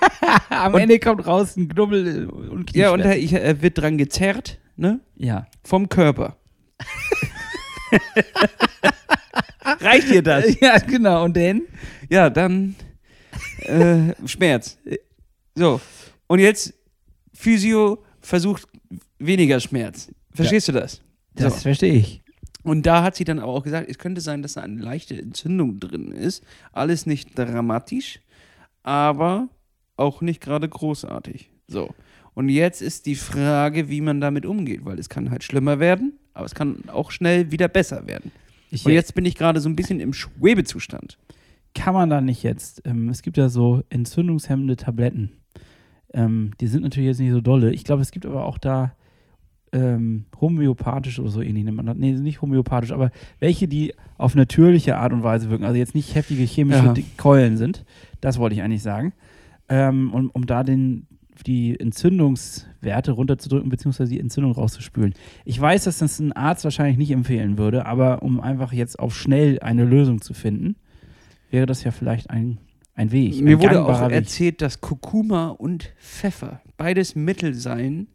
[0.50, 3.02] Am Und- Ende kommt raus ein Knubbel und ja, und Knieschmerzen.
[3.02, 5.00] er, ich, er wird dran gezerrt, ne?
[5.16, 5.46] ja.
[5.64, 6.36] Vom Körper.
[9.80, 10.58] Reicht dir das?
[10.60, 11.24] Ja, genau.
[11.24, 11.62] Und dann?
[12.08, 12.74] Ja, dann
[13.62, 14.78] äh, Schmerz.
[15.54, 15.80] So,
[16.28, 16.74] und jetzt
[17.34, 18.68] Physio versucht
[19.18, 20.08] weniger Schmerz.
[20.32, 21.00] Verstehst du das?
[21.34, 21.60] Das So.
[21.60, 22.22] verstehe ich.
[22.66, 25.16] Und da hat sie dann aber auch gesagt, es könnte sein, dass da eine leichte
[25.16, 26.42] Entzündung drin ist.
[26.72, 28.20] Alles nicht dramatisch,
[28.82, 29.48] aber
[29.96, 31.48] auch nicht gerade großartig.
[31.68, 31.94] So.
[32.34, 36.18] Und jetzt ist die Frage, wie man damit umgeht, weil es kann halt schlimmer werden,
[36.34, 38.32] aber es kann auch schnell wieder besser werden.
[38.70, 41.18] Ich, Und jetzt bin ich gerade so ein bisschen im Schwebezustand.
[41.74, 45.32] kann man da nicht jetzt, ähm, es gibt ja so entzündungshemmende Tabletten.
[46.12, 47.72] Ähm, die sind natürlich jetzt nicht so dolle.
[47.72, 48.96] Ich glaube, es gibt aber auch da
[49.76, 51.96] ähm, homöopathisch oder so ähnlich nennt man das.
[51.96, 53.10] Nee, nicht homöopathisch, aber
[53.40, 55.64] welche, die auf natürliche Art und Weise wirken.
[55.64, 56.94] Also jetzt nicht heftige chemische Ja.
[57.18, 57.84] Keulen sind.
[58.22, 59.12] Das wollte ich eigentlich sagen.
[59.68, 61.06] Ähm, und um da den,
[61.46, 65.12] die Entzündungswerte runterzudrücken, beziehungsweise die Entzündung rauszuspülen.
[65.44, 69.14] Ich weiß, dass das ein Arzt wahrscheinlich nicht empfehlen würde, aber um einfach jetzt auf
[69.14, 70.76] schnell eine Lösung zu finden,
[71.50, 72.58] wäre das ja vielleicht ein,
[72.94, 73.40] ein Weg.
[73.42, 74.12] Mir ein wurde auch Weg.
[74.12, 78.06] erzählt, dass Kurkuma und Pfeffer beides Mittel seien,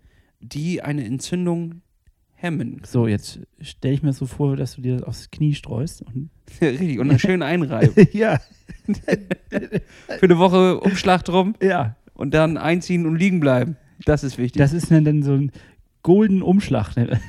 [0.41, 1.81] die eine Entzündung
[2.41, 2.81] hemmen.
[2.85, 6.01] So, jetzt stelle ich mir so vor, dass du dir das aufs Knie streust.
[6.01, 6.29] Und
[6.61, 8.07] Richtig, und dann schön einreiben.
[8.13, 8.39] ja,
[10.07, 11.95] Für eine Woche Umschlag drum ja.
[12.13, 13.77] und dann einziehen und liegen bleiben.
[14.05, 14.59] Das ist wichtig.
[14.59, 15.51] Das ist dann, dann so ein
[16.01, 16.95] golden Umschlag.
[16.95, 17.19] Ne?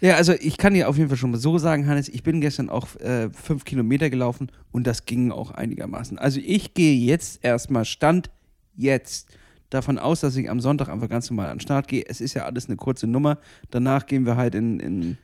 [0.00, 2.40] ja, also ich kann dir auf jeden Fall schon mal so sagen, Hannes, ich bin
[2.40, 6.18] gestern auch äh, fünf Kilometer gelaufen und das ging auch einigermaßen.
[6.18, 8.30] Also ich gehe jetzt erstmal, Stand
[8.74, 9.28] jetzt,
[9.70, 12.04] davon aus, dass ich am Sonntag einfach ganz normal an den Start gehe.
[12.06, 13.38] Es ist ja alles eine kurze Nummer.
[13.70, 15.18] Danach gehen wir halt in, in,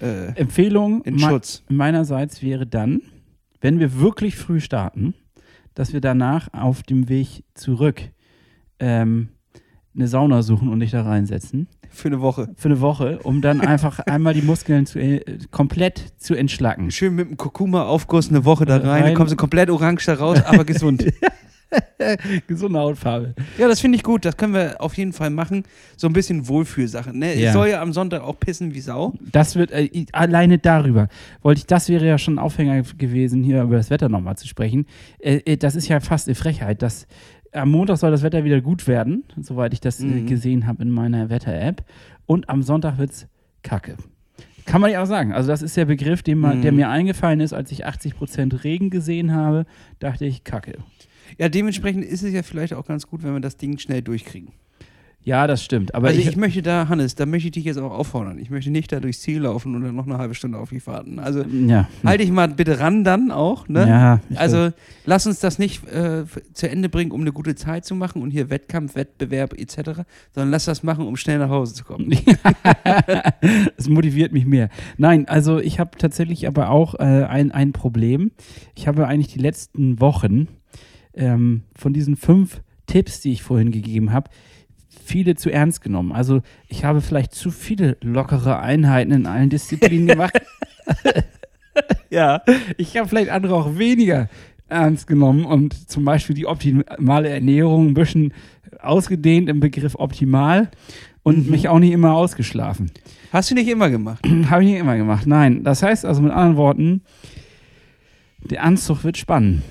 [0.00, 1.62] äh, Empfehlung in Schutz.
[1.68, 3.00] meinerseits wäre dann,
[3.60, 5.14] wenn wir wirklich früh starten,
[5.74, 8.00] dass wir danach auf dem Weg zurück
[8.78, 9.28] ähm,
[9.94, 11.68] eine Sauna suchen und dich da reinsetzen.
[11.90, 12.48] Für eine Woche.
[12.56, 16.90] Für eine Woche, um dann einfach einmal die Muskeln zu, äh, komplett zu entschlacken.
[16.90, 19.04] Schön mit dem Kurkuma-Aufguss eine Woche da rein, Rein.
[19.04, 21.04] dann kommst du komplett orange da raus, aber gesund.
[22.46, 23.34] Gesunde Hautfarbe.
[23.58, 24.24] Ja, das finde ich gut.
[24.24, 25.64] Das können wir auf jeden Fall machen.
[25.96, 27.16] So ein bisschen Wohlfühlsache.
[27.16, 27.34] Ne?
[27.38, 27.48] Ja.
[27.48, 29.14] Ich soll ja am Sonntag auch pissen wie Sau.
[29.32, 31.08] Das wird, äh, ich- alleine darüber,
[31.42, 34.46] wollte ich, das wäre ja schon ein Aufhänger gewesen, hier über das Wetter nochmal zu
[34.46, 34.86] sprechen.
[35.18, 37.06] Äh, äh, das ist ja fast eine Frechheit, dass
[37.52, 40.26] am Montag soll das Wetter wieder gut werden, soweit ich das äh, Mhm.
[40.26, 41.84] gesehen habe in meiner Wetter-App.
[42.26, 43.26] Und am Sonntag wird es
[43.62, 43.96] kacke.
[44.66, 45.32] Kann man ja auch sagen.
[45.34, 46.62] Also, das ist der Begriff, man, Mhm.
[46.62, 49.66] der mir eingefallen ist, als ich 80% Regen gesehen habe,
[49.98, 50.78] dachte ich, kacke.
[51.38, 54.52] Ja, dementsprechend ist es ja vielleicht auch ganz gut, wenn wir das Ding schnell durchkriegen.
[55.24, 55.94] Ja, das stimmt.
[55.94, 58.38] Aber also ich, ich, möchte da, Hannes, da möchte ich dich jetzt auch auffordern.
[58.38, 60.86] Ich möchte nicht da durchs Ziel laufen und dann noch eine halbe Stunde auf dich
[60.86, 61.18] warten.
[61.18, 61.88] Also ja.
[62.04, 63.88] halt dich mal bitte ran dann auch, ne?
[63.88, 64.70] Ja, ich Also
[65.06, 68.32] lass uns das nicht äh, zu Ende bringen, um eine gute Zeit zu machen und
[68.32, 70.02] hier Wettkampf, Wettbewerb etc.,
[70.34, 72.14] sondern lass das machen, um schnell nach Hause zu kommen.
[73.76, 74.68] Es motiviert mich mehr.
[74.98, 78.30] Nein, also ich habe tatsächlich aber auch äh, ein, ein Problem.
[78.74, 80.48] Ich habe eigentlich die letzten Wochen
[81.16, 84.30] ähm, von diesen fünf Tipps, die ich vorhin gegeben habe,
[85.04, 86.12] viele zu ernst genommen.
[86.12, 90.40] Also ich habe vielleicht zu viele lockere Einheiten in allen Disziplinen gemacht.
[92.10, 92.42] ja,
[92.76, 94.28] ich habe vielleicht andere auch weniger
[94.68, 98.32] ernst genommen und zum Beispiel die optimale Ernährung ein bisschen
[98.80, 100.70] ausgedehnt im Begriff optimal
[101.22, 101.50] und Mhm.
[101.50, 102.90] mich auch nicht immer ausgeschlafen.
[103.32, 104.24] Hast du nicht immer gemacht?
[104.50, 105.26] Habe ich nicht immer gemacht.
[105.26, 107.02] Nein, das heißt also mit anderen Worten,
[108.40, 109.62] der Anzug wird spannend.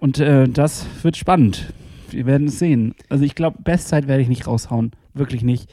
[0.00, 1.72] Und äh, das wird spannend.
[2.10, 2.94] Wir werden es sehen.
[3.08, 4.92] Also ich glaube, Bestzeit werde ich nicht raushauen.
[5.14, 5.70] Wirklich nicht.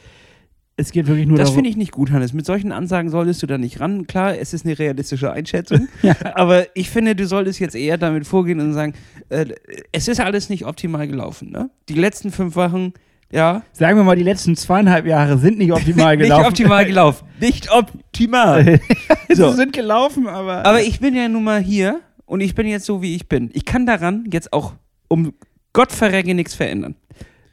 [0.76, 2.34] Es geht wirklich nur Das finde ich nicht gut, Hannes.
[2.34, 4.08] Mit solchen Ansagen solltest du da nicht ran.
[4.08, 5.88] Klar, es ist eine realistische Einschätzung.
[6.02, 6.16] Ja.
[6.34, 8.94] Aber ich finde, du solltest jetzt eher damit vorgehen und sagen,
[9.30, 9.46] äh,
[9.92, 11.52] es ist alles nicht optimal gelaufen.
[11.52, 11.70] Ne?
[11.90, 12.94] Die letzten fünf Wochen,
[13.32, 16.40] ja, Sagen wir mal, die letzten zweieinhalb Jahre sind nicht optimal gelaufen.
[16.42, 17.28] nicht optimal gelaufen.
[17.40, 18.80] Nicht optimal.
[19.28, 19.52] Sie So.
[19.52, 20.66] sind gelaufen, aber.
[20.66, 22.00] Aber ich bin ja nun mal hier
[22.34, 23.52] und ich bin jetzt so, wie ich bin.
[23.54, 24.74] Ich kann daran jetzt auch
[25.08, 25.36] um
[25.72, 26.96] Gott verrecke nichts verändern.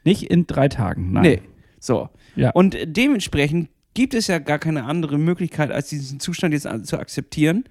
[0.04, 1.12] nicht in drei Tagen.
[1.12, 1.22] Nein.
[1.22, 1.42] Nee.
[1.78, 2.08] So.
[2.34, 2.48] Ja.
[2.52, 7.64] Und dementsprechend gibt es ja gar keine andere Möglichkeit, als diesen Zustand jetzt zu akzeptieren.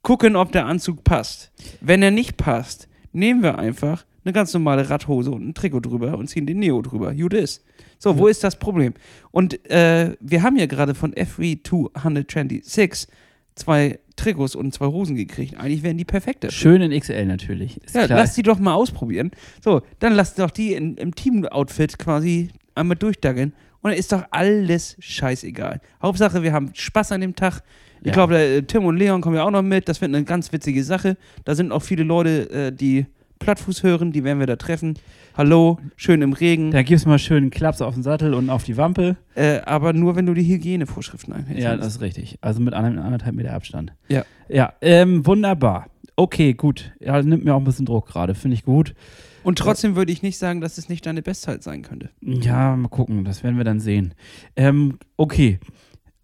[0.00, 1.52] Gucken, ob der Anzug passt.
[1.82, 6.16] Wenn er nicht passt, nehmen wir einfach eine ganz normale Radhose und ein Trikot drüber
[6.16, 7.14] und ziehen den Neo drüber.
[7.14, 7.62] Gut ist.
[7.98, 8.94] So, wo ist das Problem?
[9.32, 13.08] Und äh, wir haben ja gerade von FV226
[13.54, 15.56] zwei Trikots und zwei Hosen gekriegt.
[15.56, 16.56] Eigentlich wären die perfekt dafür.
[16.56, 17.82] Schön in XL natürlich.
[17.82, 18.18] Ist Ja, klar.
[18.20, 19.30] lass die doch mal ausprobieren.
[19.62, 23.52] So, dann lass doch die in, im Team-Outfit quasi einmal durchdaggeln.
[23.82, 25.80] Und dann ist doch alles scheißegal.
[26.02, 27.62] Hauptsache, wir haben Spaß an dem Tag.
[28.00, 28.12] Ich Ja.
[28.12, 29.88] glaube, äh, Tim und Leon kommen ja auch noch mit.
[29.88, 31.16] Das wird eine ganz witzige Sache.
[31.44, 33.06] Da sind auch viele Leute, äh, die
[33.42, 34.12] Plattfuß hören.
[34.12, 34.98] Die werden wir da treffen.
[35.36, 36.70] Hallo, schön im Regen.
[36.70, 39.16] Da gibst du mal schön einen Klaps auf den Sattel und auf die Wampe.
[39.34, 41.62] Äh, aber nur, wenn du die Hygienevorschriften einhältst.
[41.62, 42.38] Ja, das ist richtig.
[42.40, 43.92] Also mit einem anderthalb Meter Abstand.
[44.08, 44.24] Ja.
[44.48, 45.86] Ja, ähm, wunderbar.
[46.14, 46.92] Okay, gut.
[47.00, 48.34] Ja, nimmt mir auch ein bisschen Druck gerade.
[48.34, 48.94] Finde ich gut.
[49.42, 52.10] und trotzdem würde ich nicht sagen, dass es nicht deine Bestzeit sein könnte.
[52.20, 53.24] Ja, mal gucken.
[53.24, 54.14] Das werden wir dann sehen.
[54.54, 55.58] Ähm, okay.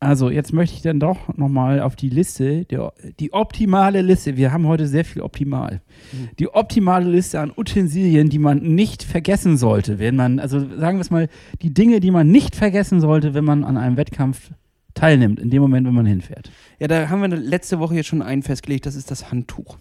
[0.00, 2.78] Also, jetzt möchte ich dann doch nochmal auf die Liste, die,
[3.18, 4.36] die optimale Liste.
[4.36, 5.80] Wir haben heute sehr viel optimal.
[6.12, 6.28] Mhm.
[6.38, 11.02] Die optimale Liste an Utensilien, die man nicht vergessen sollte, wenn man, also sagen wir
[11.02, 11.28] es mal,
[11.62, 14.52] die Dinge, die man nicht vergessen sollte, wenn man an einem Wettkampf
[14.94, 16.50] teilnimmt, in dem Moment, wenn man hinfährt.
[16.78, 19.78] Ja, da haben wir letzte Woche jetzt schon einen festgelegt, das ist das Handtuch.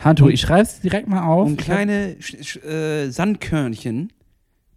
[0.00, 1.46] Handtuch, ich schreibe es direkt mal auf.
[1.46, 4.12] Um kleine Sch Sch äh, Sandkörnchen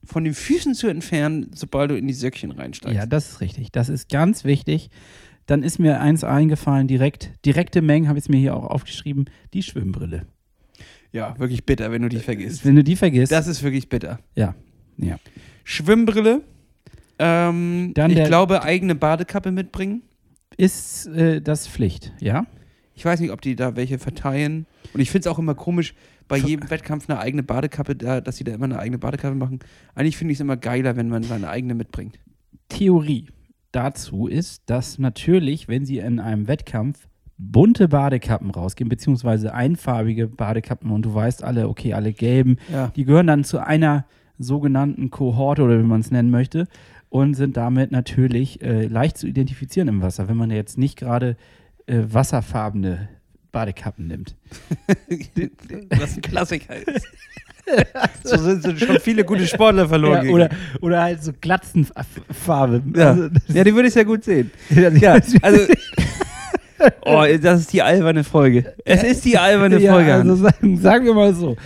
[0.07, 2.95] von den Füßen zu entfernen, sobald du in die Söckchen reinsteigst.
[2.95, 3.71] Ja, das ist richtig.
[3.71, 4.89] Das ist ganz wichtig.
[5.45, 9.25] Dann ist mir eins eingefallen, direkt, direkte Mengen, habe ich es mir hier auch aufgeschrieben,
[9.53, 10.25] die Schwimmbrille.
[11.13, 12.65] ja, wirklich bitter, wenn du die vergisst.
[12.65, 14.19] Wenn du die vergisst, Das ist wirklich bitter.
[14.35, 14.55] ja,
[14.97, 15.17] ja.
[15.63, 16.41] Schwimmbrille.
[17.19, 20.03] Ähm, Dann ich glaube, eigene Badekappe mitbringen.
[20.55, 22.45] Ist äh, das Pflicht, ja?
[22.93, 24.65] Ich weiß nicht, ob die da welche verteilen.
[24.93, 25.93] Und ich finde es auch immer komisch,
[26.27, 29.59] bei jedem Wettkampf eine eigene Badekappe, da, dass sie da immer eine eigene Badekappe machen.
[29.95, 32.19] Eigentlich finde ich es immer geiler, wenn man seine eigene mitbringt.
[32.69, 33.27] Theorie
[33.71, 40.89] dazu ist, dass natürlich, wenn sie in einem Wettkampf bunte Badekappen rausgehen, beziehungsweise einfarbige Badekappen
[40.91, 42.87] und du weißt alle, okay, alle gelben, Ja.
[42.95, 44.05] die gehören dann zu einer
[44.39, 46.67] sogenannten Kohorte oder wie man es nennen möchte
[47.09, 51.37] und sind damit natürlich äh, leicht zu identifizieren im Wasser, wenn man jetzt nicht gerade
[51.85, 53.09] äh, wasserfarbene
[53.57, 54.35] Badekappen nimmt.
[55.97, 57.07] Was ein Klassiker ist.
[58.23, 60.27] so sind, schon viele gute Sportler verloren.
[60.27, 62.83] Ja, oder, oder halt so Glatzenfarbe.
[62.95, 63.09] Ja.
[63.09, 64.51] Also, ja, die würde ich sehr gut sehen.
[64.69, 65.61] ja, also.
[67.01, 68.75] Oh, das ist die alberne Folge.
[68.85, 70.13] Es ist die alberne ja, Folge.
[70.13, 71.57] also sagen, sagen wir mal so.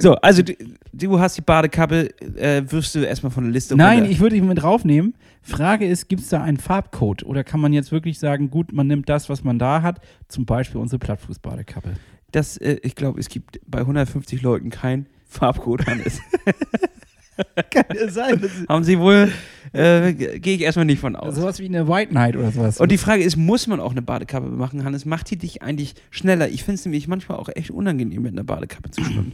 [0.00, 0.54] So, also du,
[0.92, 4.10] du hast die Badekappe, äh, wirfst du erstmal von der Liste Nein, runter.
[4.10, 5.14] ich würde ihn mit draufnehmen.
[5.42, 7.24] Frage ist, gibt es da einen Farbcode?
[7.24, 10.44] Oder kann man jetzt wirklich sagen, gut, man nimmt das, was man da hat, zum
[10.44, 11.94] Beispiel unsere Plattfußbadekappe?
[12.32, 16.20] Das, äh, ich glaube, es gibt bei 150 Leuten kein Farbcode, Hannes.
[17.70, 18.40] Kann ja sein.
[18.68, 19.30] Haben sie wohl,
[19.72, 21.34] äh, gehe ich erstmal nicht von aus.
[21.34, 22.80] sowas wie eine White Knight oder sowas.
[22.80, 25.04] Und die Frage ist, muss man auch eine Badekappe machen, Hannes?
[25.04, 26.48] Macht die dich eigentlich schneller?
[26.48, 29.32] Ich finde es nämlich manchmal auch echt unangenehm, mit einer Badekappe zu schwimmen.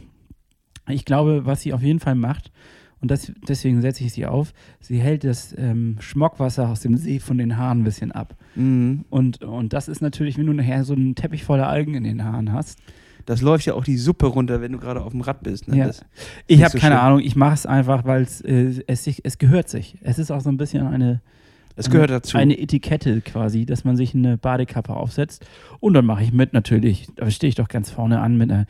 [0.89, 2.51] ich glaube, was sie auf jeden Fall macht,
[3.01, 7.19] und das, deswegen setze ich sie auf, sie hält das ähm, Schmockwasser aus dem See
[7.19, 8.35] von den Haaren ein bisschen ab.
[8.55, 9.05] Mhm.
[9.09, 12.23] Und, und das ist natürlich, wenn du nachher so einen Teppich voller Algen in den
[12.23, 12.77] Haaren hast.
[13.25, 15.67] Das läuft ja auch die Suppe runter, wenn du gerade auf dem Rad bist.
[15.67, 15.77] Ne?
[15.77, 15.89] Ja.
[16.47, 17.05] Ich habe so keine schlimm.
[17.05, 19.97] Ahnung, ich mache es einfach, weil äh, es sich, es gehört sich.
[20.01, 21.21] Es ist auch so ein bisschen eine,
[21.75, 22.37] das gehört dazu.
[22.37, 25.45] eine Etikette quasi, dass man sich eine Badekappe aufsetzt.
[25.79, 28.65] Und dann mache ich mit natürlich, da stehe ich doch ganz vorne an mit einer,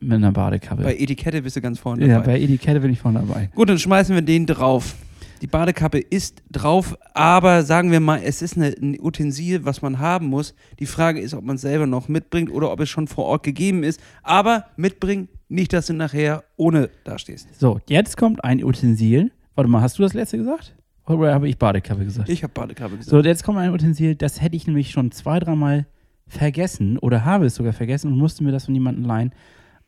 [0.00, 0.82] mit einer Badekappe.
[0.82, 2.26] bei Etikette bist du ganz vorne ja, dabei.
[2.26, 3.50] bei Etikette bin ich vorne dabei.
[3.54, 4.94] Gut, dann schmeißen wir den drauf.
[5.42, 9.98] Die Badekappe ist drauf, aber sagen wir mal, es ist eine, ein Utensil, was man
[9.98, 10.54] haben muss.
[10.78, 13.42] Die Frage ist, ob man es selber noch mitbringt oder ob es schon vor Ort
[13.42, 14.00] gegeben ist.
[14.22, 17.58] Aber mitbringen, nicht, dass du nachher ohne dastehst.
[17.58, 19.32] So, jetzt kommt ein Utensil.
[19.56, 20.76] Warte mal, hast du das letzte gesagt?
[21.08, 22.28] Oder habe ich Badekappe gesagt?
[22.28, 23.10] Ich habe Badekappe gesagt.
[23.10, 25.86] So, jetzt kommt ein Utensil, das hätte ich nämlich schon zwei, dreimal
[26.28, 29.32] vergessen oder habe es sogar vergessen und musste mir das von jemandem leihen.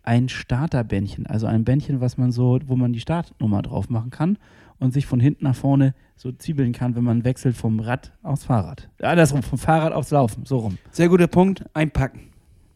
[0.07, 4.39] Ein Starterbändchen, also ein Bändchen, was man so, wo man die Startnummer drauf machen kann
[4.79, 8.45] und sich von hinten nach vorne so zwiebeln kann, wenn man wechselt vom Rad aufs
[8.45, 8.89] Fahrrad.
[9.01, 10.79] Andersrum, vom Fahrrad aufs Laufen, so rum.
[10.91, 12.21] Sehr guter Punkt, einpacken.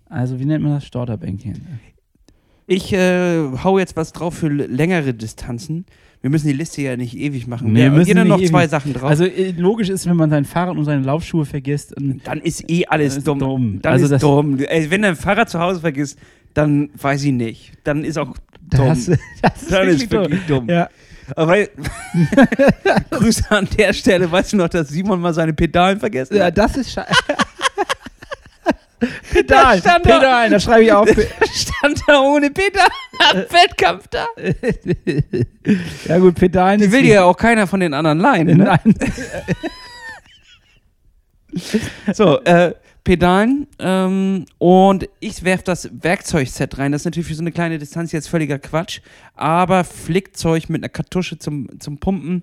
[0.09, 1.61] Also, wie nennt man das Starterbändchen?
[2.67, 5.85] Ich äh, hau jetzt was drauf für längere Distanzen.
[6.21, 7.73] Wir müssen die Liste ja nicht ewig machen.
[7.73, 9.09] Nee, wir müssen gehen dann noch zwei Sachen drauf.
[9.09, 11.95] Also, äh, logisch ist, wenn man sein Fahrrad und seine Laufschuhe vergisst.
[11.97, 13.39] Dann ist eh alles dumm.
[13.39, 13.79] dumm.
[13.83, 14.59] Dann Also ist dumm.
[14.59, 16.19] Ey, wenn dein Fahrrad zu Hause vergisst,
[16.55, 17.73] dann weiß ich nicht.
[17.85, 18.35] Dann ist auch
[18.71, 18.89] dumm.
[18.89, 19.07] das,
[19.43, 20.69] das ist dann wirklich ist wirklich dumm.
[20.69, 20.89] Ja.
[21.37, 21.69] Aber weil,
[23.11, 24.31] Grüße an der Stelle.
[24.31, 26.57] Weißt du noch, dass Simon mal seine Pedalen vergessen Ja, hat?
[26.59, 27.13] das ist scheiße.
[29.33, 29.99] Pedal, da.
[30.01, 31.09] Pedal, da schreibe ich auf.
[31.53, 32.89] Stand da ohne Pedal
[33.31, 34.27] am Wettkampf da.
[36.07, 38.47] ja gut, Pedalen Die will dir ja auch keiner von den anderen leihen.
[38.49, 38.57] Ne?
[38.57, 38.95] Nein.
[42.13, 42.75] So, äh,
[43.09, 46.93] Pedalen ähm, und ich werfe das Werkzeugset rein.
[46.93, 49.01] Das ist natürlich für so eine kleine Distanz jetzt völliger Quatsch,
[49.35, 52.43] aber Flickzeug mit einer Kartusche zum, zum Pumpen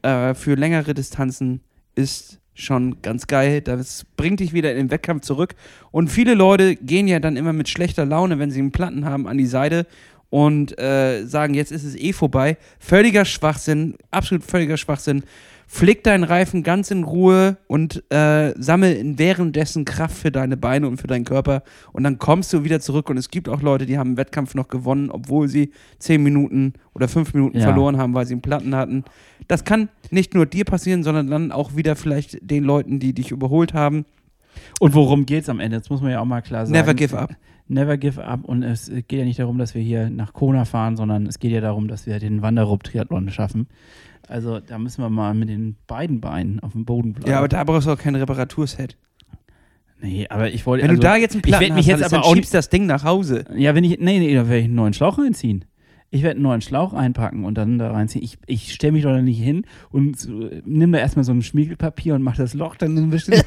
[0.00, 1.60] äh, für längere Distanzen
[1.96, 3.60] ist schon ganz geil.
[3.60, 5.54] Das bringt dich wieder in den Wettkampf zurück.
[5.90, 9.28] Und viele Leute gehen ja dann immer mit schlechter Laune, wenn sie einen Platten haben,
[9.28, 9.86] an die Seite
[10.30, 12.56] und äh, sagen, jetzt ist es eh vorbei.
[12.78, 15.24] Völliger Schwachsinn, absolut völliger Schwachsinn.
[15.68, 21.00] Flick deinen Reifen ganz in Ruhe und äh, sammel währenddessen Kraft für deine Beine und
[21.00, 21.62] für deinen Körper.
[21.92, 23.10] Und dann kommst du wieder zurück.
[23.10, 26.74] Und es gibt auch Leute, die haben einen Wettkampf noch gewonnen, obwohl sie 10 Minuten
[26.94, 27.64] oder 5 Minuten Ja.
[27.64, 29.04] verloren haben, weil sie einen Platten hatten.
[29.48, 33.32] Das kann nicht nur dir passieren, sondern dann auch wieder vielleicht den Leuten, die dich
[33.32, 34.04] überholt haben.
[34.80, 35.78] Und worum geht's am Ende?
[35.78, 36.78] Das muss man ja auch mal klar sagen.
[36.78, 37.34] Never give up.
[37.68, 38.44] never give up.
[38.44, 41.50] Und es geht ja nicht darum, dass wir hier nach Kona fahren, sondern es geht
[41.50, 43.66] ja darum, dass wir den Wanderrup-Triathlon schaffen.
[44.28, 47.30] Also da müssen wir mal mit den beiden Beinen auf dem Boden bleiben.
[47.30, 48.96] Ja, aber da brauchst du auch kein Reparaturset.
[50.00, 50.84] nee, aber ich wollte.
[50.84, 52.68] Wenn also, du da jetzt einen Platten ich mich hast, jetzt aber auch schiebst das
[52.68, 53.44] Ding nach Hause.
[53.54, 53.98] Ja, wenn ich.
[53.98, 55.64] Nee, nee, da werde ich einen neuen Schlauch reinziehen.
[56.10, 58.24] Ich werde einen neuen Schlauch einpacken und dann da reinziehen.
[58.24, 61.42] Ich, ich stelle mich doch da nicht hin und so, nimm da erstmal so ein
[61.42, 63.42] Schmiegelpapier und mach das Loch dann ein bisschen.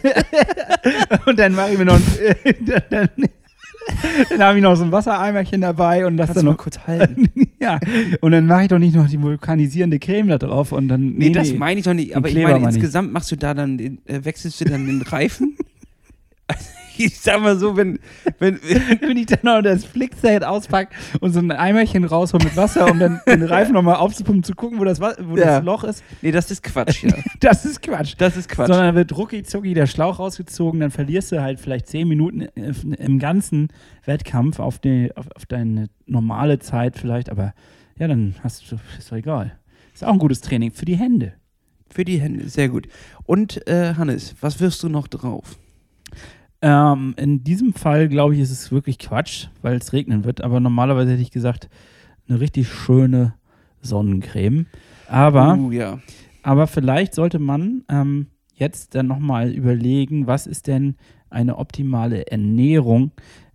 [1.26, 3.10] und dann mache ich mir noch ein, dann, dann,
[4.30, 6.58] dann habe ich noch so ein Wassereimerchen dabei und das Kannst dann noch.
[6.58, 7.30] kurz halten?
[7.60, 7.80] ja,
[8.21, 11.13] und dann mache ich doch nicht noch die vulkanisierende Creme da drauf und dann.
[11.13, 12.15] Nee, das meine ich doch nicht.
[12.15, 15.58] Aber ich meine, insgesamt machst du da dann, den, äh, wechselst du dann den Reifen?
[16.99, 17.99] ich sag mal so, wenn,
[18.39, 18.59] wenn,
[19.01, 22.99] wenn ich dann noch das Flickset auspacke und so ein Eimerchen raushole mit Wasser, um
[22.99, 25.57] dann den Reifen nochmal aufzupumpen, zu gucken, wo das, wo Ja.
[25.57, 26.03] das Loch ist.
[26.21, 27.13] nee, das ist Quatsch, ja.
[27.39, 28.15] Das ist Quatsch.
[28.17, 28.67] Das ist Quatsch.
[28.67, 33.19] Sondern wird rucki zucki der Schlauch rausgezogen, dann verlierst du halt vielleicht zehn Minuten im
[33.19, 33.69] ganzen
[34.05, 37.53] Wettkampf auf, die, auf, auf deine normale Zeit vielleicht, aber
[37.97, 39.53] ja, dann hast du, ist doch egal.
[39.93, 41.33] Ist auch ein gutes Training für die Hände.
[41.89, 42.88] Für die Hände, sehr gut.
[43.25, 45.57] Und äh, Hannes, was wirfst du noch drauf?
[46.62, 50.60] Ähm, in diesem Fall, glaube ich, ist es wirklich Quatsch, weil es regnen wird, aber
[50.60, 51.69] normalerweise hätte ich gesagt,
[52.28, 53.34] eine richtig schöne
[53.82, 54.65] Sonnencreme.
[55.08, 56.00] Aber uh, ja.
[56.43, 60.95] Aber vielleicht sollte man ähm, jetzt dann nochmal überlegen, was ist denn
[61.30, 63.12] eine optimale Ernährung?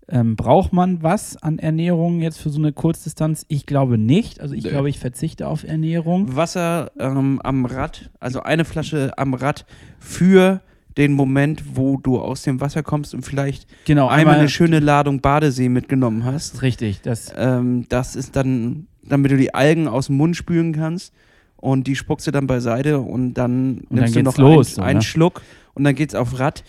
[0.08, 3.46] Ähm, braucht man was an Ernährung jetzt für so eine Kurzdistanz?
[3.48, 4.40] Ich glaube nicht.
[4.40, 4.70] Also ich Nö.
[4.70, 6.36] glaube, ich verzichte auf Ernährung.
[6.36, 9.64] Wasser ähm, am Rad, also eine Flasche am Rad
[9.98, 10.60] für
[10.96, 15.20] den Moment, wo du aus dem Wasser kommst und vielleicht Genau, einmal eine schöne Ladung
[15.20, 16.62] Badesee mitgenommen hast.
[16.62, 21.12] Richtig, das Ähm, das ist dann, damit du die Algen aus dem Mund spülen kannst
[21.56, 24.74] und die spuckst du dann beiseite und dann dann nimmst du geht's noch los, einen,
[24.74, 25.04] so, einen ne?
[25.04, 25.42] Schluck
[25.74, 26.62] und dann geht's auf Rad.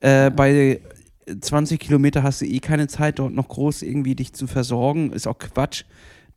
[0.00, 0.80] Äh, bei
[1.40, 5.12] 20 Kilometer hast du eh keine Zeit, dort noch groß irgendwie dich zu versorgen.
[5.12, 5.84] Ist auch Quatsch.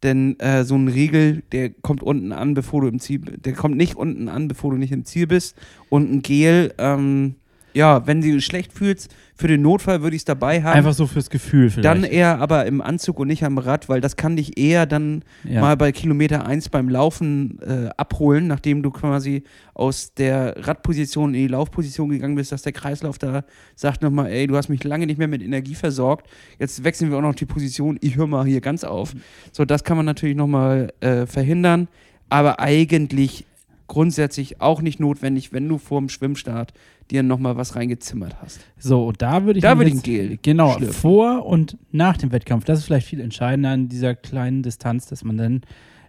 [0.06, 3.76] Denn äh, so ein Riegel, der kommt unten an, bevor du im Ziel, der kommt
[3.76, 5.58] nicht unten an, bevor du nicht im Ziel bist.
[5.89, 7.36] Und ein Gel, ähm,
[7.76, 10.78] ja, wenn du dich schlecht fühlst, für den Notfall würde ich es dabei haben.
[10.78, 11.86] einfach so fürs Gefühl vielleicht.
[11.86, 15.24] Dann eher aber im Anzug und nicht am Rad, weil das kann dich eher dann
[15.44, 15.60] ja.
[15.60, 21.42] mal bei Kilometer 1 beim Laufen äh, abholen, nachdem du quasi aus der Radposition in
[21.42, 23.44] die Laufposition gegangen bist, dass der Kreislauf da
[23.76, 27.18] sagt nochmal, ey, du hast mich lange nicht mehr mit Energie versorgt, jetzt wechseln wir
[27.18, 29.14] auch noch die Position, ich höre mal hier ganz auf.
[29.52, 31.90] So, das kann man natürlich nochmal äh, verhindern,
[32.30, 33.46] aber eigentlich
[33.88, 36.74] grundsätzlich auch nicht notwendig, wenn du vor dem Schwimmstart
[37.12, 38.60] dir nochmal was reingezimmert hast.
[38.78, 40.93] So, und da würde ich Da würde ich Gel Genau, schlürfen.
[40.93, 42.65] vor und nach dem Wettkampf.
[42.65, 45.62] Das ist vielleicht viel entscheidender an dieser kleinen Distanz, dass man dann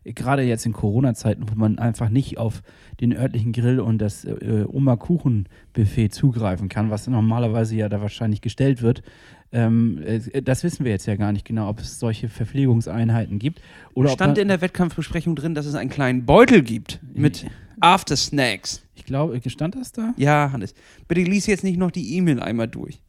[0.05, 2.63] gerade jetzt in Corona-Zeiten, wo man einfach nicht auf
[3.01, 8.83] den örtlichen Grill und das äh, Oma-Kuchen-Buffet zugreifen kann, was normalerweise ja da wahrscheinlich gestellt
[8.83, 9.03] wird.
[9.53, 13.61] Ähm, äh, das wissen wir jetzt ja gar nicht genau, ob es solche Verpflegungseinheiten gibt.
[13.95, 17.47] Oder Stand in der Wettkampfbesprechung drin, dass es einen kleinen Beutel gibt mit
[17.81, 18.83] After Snacks.
[18.95, 20.15] ich glaube, stand das da?
[20.17, 20.75] Ja, Hannes,
[21.09, 23.01] bitte lies jetzt nicht noch die E-Mail einmal durch.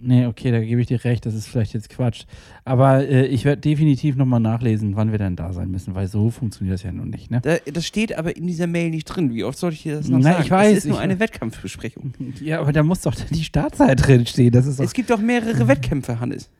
[0.00, 2.24] Nee, okay, da gebe ich dir recht, das ist vielleicht jetzt Quatsch.
[2.64, 6.30] Aber äh, ich werde definitiv nochmal nachlesen, wann wir denn da sein müssen, weil so
[6.30, 7.40] funktioniert das ja nun nicht, ne?
[7.40, 9.32] Da, das steht aber in dieser Mail nicht drin.
[9.32, 10.44] Wie oft soll ich dir das noch Na, sagen?
[10.44, 12.12] ich weiß, Es ist nur eine Wettkampfbesprechung.
[12.40, 14.50] Ja, aber da muss doch die Startzeit drin stehen.
[14.52, 14.78] Das ist.
[14.78, 16.50] Es gibt doch mehrere Wettkämpfe, Hannes.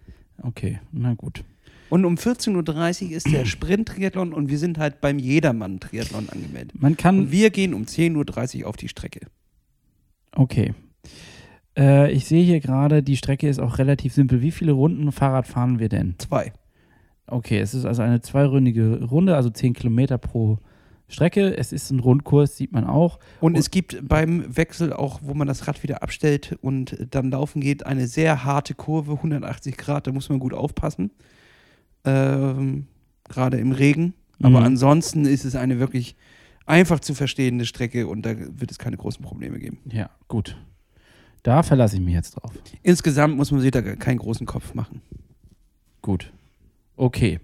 [0.43, 1.45] Okay, na gut.
[1.89, 6.81] Und um 14.30 Uhr ist der Sprint-Triathlon und wir sind halt beim Jedermann-Triathlon angemeldet.
[6.81, 7.19] Man kann.
[7.21, 9.21] Und wir gehen um 10.30 Uhr auf die Strecke.
[10.33, 10.75] Okay.
[11.77, 14.41] Äh, ich sehe hier gerade, die Strecke ist auch relativ simpel.
[14.43, 16.15] Wie viele Runden Fahrrad fahren wir denn?
[16.19, 16.53] Zwei.
[17.27, 20.59] Okay, es ist also eine zweiründige Runde, also 10 Kilometer pro
[21.09, 21.57] Strecke.
[21.57, 23.19] Es ist ein Rundkurs, sieht man auch.
[23.41, 27.31] Und Und- es gibt beim Wechsel auch, wo man das Rad wieder abstellt und dann
[27.31, 31.11] laufen geht, eine sehr harte Kurve, 180 Grad, da muss man gut aufpassen.
[32.05, 32.87] Ähm,
[33.29, 34.15] Gerade im Regen.
[34.41, 34.67] Aber Mhm.
[34.67, 36.15] ansonsten ist es eine wirklich
[36.65, 39.79] einfach zu verstehende Strecke und da wird es keine großen Probleme geben.
[39.91, 40.57] Ja, gut.
[41.47, 42.51] Da verlasse ich mich jetzt drauf.
[42.83, 45.01] Insgesamt muss man sich da keinen großen Kopf machen.
[46.03, 46.33] Gut.
[46.97, 47.39] Okay.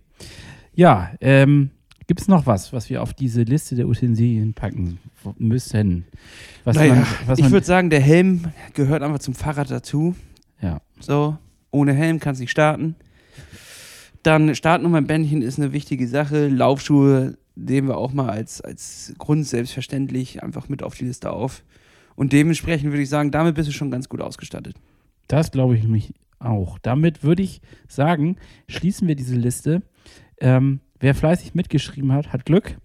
[0.75, 1.71] Ja, ähm,
[2.09, 4.99] gibt es noch was, was wir auf diese Liste der Utensilien packen
[5.39, 6.05] müssen?
[6.65, 10.17] Was naja, man, was ich würde sagen, der Helm gehört einfach zum Fahrrad dazu.
[10.61, 10.81] ja.
[10.99, 11.39] So,
[11.71, 12.97] ohne Helm kannst du nicht starten.
[14.25, 16.49] Dann Startnummernbändchen ist eine wichtige Sache.
[16.49, 21.63] Laufschuhe nehmen wir auch mal als, als Grund selbstverständlich einfach mit auf die Liste auf.
[22.15, 24.77] Und dementsprechend würde ich sagen, damit bist du schon ganz gut ausgestattet.
[25.29, 26.79] Das glaube ich mich auch.
[26.79, 28.37] Damit würde ich sagen,
[28.69, 29.83] schließen wir diese Liste.
[30.41, 32.77] Ähm, wer fleißig mitgeschrieben hat, hat Glück.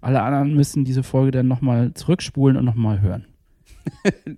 [0.00, 3.26] Alle anderen müssen diese Folge dann nochmal zurückspulen und nochmal hören.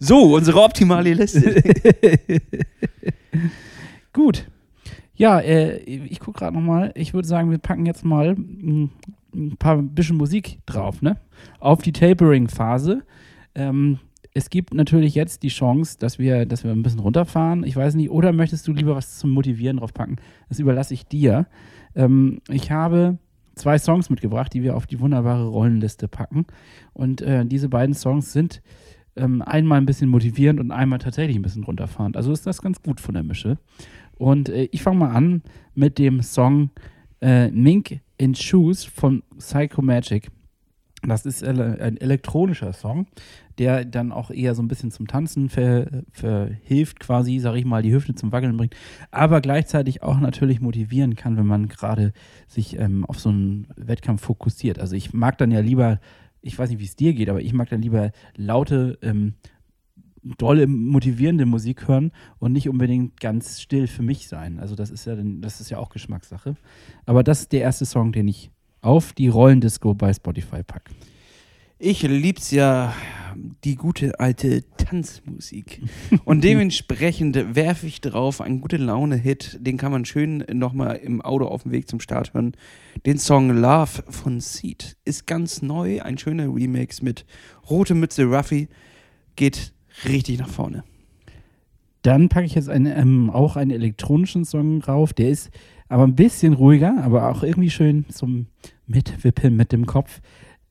[0.00, 1.62] so, unsere optimale Liste.
[4.12, 4.46] Gut.
[5.16, 6.92] Ja, äh, ich gucke gerade nochmal.
[6.96, 8.36] Ich würde sagen, wir packen jetzt mal
[9.34, 11.16] ein, paar bisschen Musik drauf, ne?
[11.60, 13.02] Auf die Tapering-Phase.
[13.54, 13.98] Ähm,
[14.32, 17.62] es gibt natürlich jetzt die Chance, dass wir, dass wir ein bisschen runterfahren.
[17.64, 20.16] Ich weiß nicht, oder möchtest du lieber was zum Motivieren draufpacken?
[20.48, 21.46] Das überlasse ich dir.
[21.94, 23.18] Ähm, ich habe
[23.54, 26.46] zwei Songs mitgebracht, die wir auf die wunderbare Rollenliste packen.
[26.92, 28.60] Und äh, diese beiden Songs sind
[29.16, 32.16] ähm, einmal ein bisschen motivierend und einmal tatsächlich ein bisschen runterfahrend.
[32.16, 33.58] Also ist das ganz gut von der Mische.
[34.18, 35.42] Und äh, ich fange mal an
[35.74, 36.70] mit dem Song
[37.20, 40.30] äh, Mink in Shoes von Psycho Magic.
[41.06, 43.06] Das ist ein elektronischer Song,
[43.58, 47.82] der dann auch eher so ein bisschen zum Tanzen ver verhilft, quasi, sag ich mal,
[47.82, 48.74] die Hüfte zum Wackeln bringt,
[49.10, 52.12] aber gleichzeitig auch natürlich motivieren kann, wenn man gerade
[52.48, 54.78] sich ähm, auf so einen Wettkampf fokussiert.
[54.78, 56.00] Also ich mag dann ja lieber,
[56.40, 59.34] ich weiß nicht, wie es dir geht, aber ich mag dann lieber laute, ähm,
[60.38, 64.58] dolle, motivierende Musik hören und nicht unbedingt ganz still für mich sein.
[64.58, 66.56] Also das ist ja, das ist ja auch Geschmackssache.
[67.06, 68.50] Aber das ist der erste Song, den ich
[68.80, 70.92] auf die Rollendisco bei Spotify packe.
[71.78, 72.94] Ich lieb's ja,
[73.64, 75.82] die gute alte Tanzmusik.
[76.24, 79.58] Und dementsprechend werfe ich drauf einen gute Laune-Hit.
[79.60, 82.52] Den kann man schön nochmal im Auto auf dem Weg zum Start hören.
[83.06, 84.96] Den Song Love von Seed.
[85.04, 87.26] Ist ganz neu, ein schöner Remix mit
[87.68, 88.68] Rote Mütze Ruffy.
[89.36, 89.72] Geht
[90.04, 90.84] richtig nach vorne.
[92.02, 95.12] Dann packe ich jetzt einen, ähm, auch einen elektronischen Song drauf.
[95.14, 95.50] Der ist
[95.88, 98.46] aber ein bisschen ruhiger, aber auch irgendwie schön zum
[98.86, 100.20] Mitwippeln mit dem Kopf.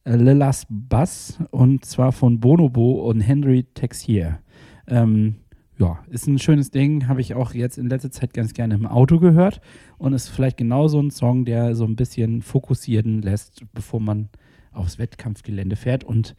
[0.03, 4.39] Äh, Lillas Bass und zwar von Bonobo und Henry Texier.
[4.87, 5.37] Ähm,
[5.79, 8.85] ja, ist ein schönes Ding, habe ich auch jetzt in letzter Zeit ganz gerne im
[8.85, 9.59] Auto gehört
[9.97, 14.29] und ist vielleicht genau so ein Song, der so ein bisschen fokussieren lässt, bevor man
[14.71, 16.35] aufs Wettkampfgelände fährt und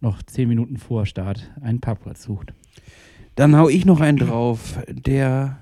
[0.00, 2.52] noch zehn Minuten vor Start einen Parkplatz sucht.
[3.34, 5.58] Dann hau ich noch einen drauf, der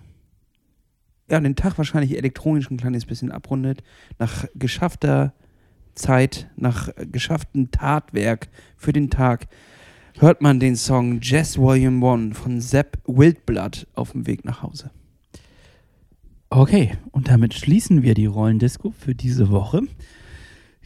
[1.30, 3.82] ja, den Tag wahrscheinlich elektronisch ein kleines bisschen abrundet.
[4.18, 5.34] Nach geschaffter
[5.94, 9.46] Zeit, nach geschafftem Tatwerk für den Tag,
[10.18, 14.90] hört man den Song Jazz Volume 1 von Sepp Wildblood auf dem Weg nach Hause.
[16.50, 19.82] Okay, und damit schließen wir die Rollendisco für diese Woche.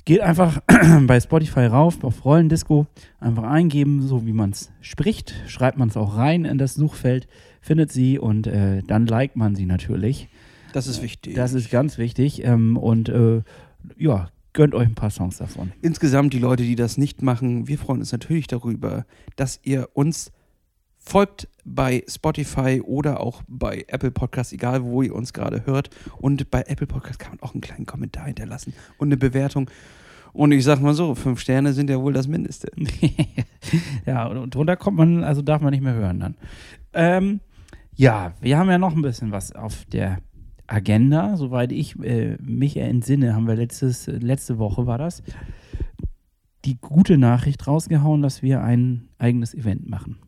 [0.04, 0.60] Geht einfach
[1.06, 2.86] bei Spotify rauf auf Rollendisco,
[3.20, 5.34] einfach eingeben, so wie man es spricht.
[5.46, 7.28] Schreibt man es auch rein in das Suchfeld,
[7.60, 10.28] findet sie und äh, dann liked man sie natürlich.
[10.72, 11.34] Das ist wichtig.
[11.34, 12.44] Das ist ganz wichtig.
[12.44, 13.42] Ähm, und äh,
[13.96, 15.72] ja, gönnt euch ein paar Songs davon.
[15.82, 20.32] Insgesamt die Leute, die das nicht machen, wir freuen uns natürlich darüber, dass ihr uns
[21.04, 25.90] folgt bei Spotify oder auch bei Apple Podcasts, egal wo ihr uns gerade hört.
[26.18, 29.68] Und bei Apple Podcasts kann man auch einen kleinen Kommentar hinterlassen und eine Bewertung.
[30.32, 32.70] Und ich sag mal so, fünf Sterne sind ja wohl das Mindeste.
[34.06, 36.36] ja, und drunter kommt man, also darf man nicht mehr hören dann.
[36.94, 37.40] Ähm,
[37.94, 40.18] ja, wir haben ja noch ein bisschen was auf der
[40.66, 45.22] Agenda, soweit ich äh, mich entsinne, haben wir letztes, letzte Woche war das,
[46.64, 50.18] die gute Nachricht rausgehauen, dass wir ein eigenes Event machen.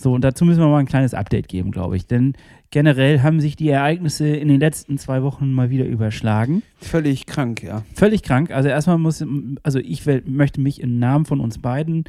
[0.00, 2.06] So, und dazu müssen wir mal ein kleines Update geben, glaube ich.
[2.06, 2.34] Denn
[2.70, 6.62] generell haben sich die Ereignisse in den letzten zwei Wochen mal wieder überschlagen.
[6.76, 7.82] Völlig krank, ja.
[7.94, 8.52] Völlig krank.
[8.52, 9.24] Also erstmal muss,
[9.64, 12.04] also ich möchte mich im Namen von uns beiden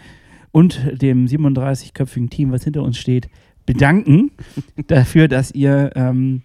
[0.51, 3.27] und dem 37-köpfigen Team, was hinter uns steht,
[3.65, 4.31] bedanken
[4.87, 6.43] dafür, dass ihr ähm,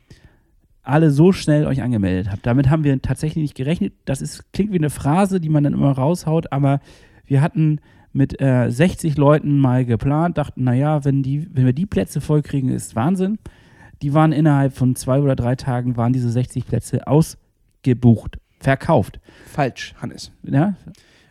[0.83, 2.47] alle so schnell euch angemeldet habt.
[2.47, 3.93] Damit haben wir tatsächlich nicht gerechnet.
[4.07, 6.81] Das ist, klingt wie eine Phrase, die man dann immer raushaut, aber
[7.27, 7.81] wir hatten
[8.15, 12.71] mit äh, 60 Leuten mal geplant, dachten, naja, wenn, die, wenn wir die Plätze vollkriegen,
[12.71, 13.39] ist Wahnsinn.
[14.03, 19.21] Die waren innerhalb von zwei oder drei Tagen, waren diese 60 Plätze ausgebucht, verkauft.
[19.47, 20.31] Falsch, Hannes.
[20.45, 20.77] Ja?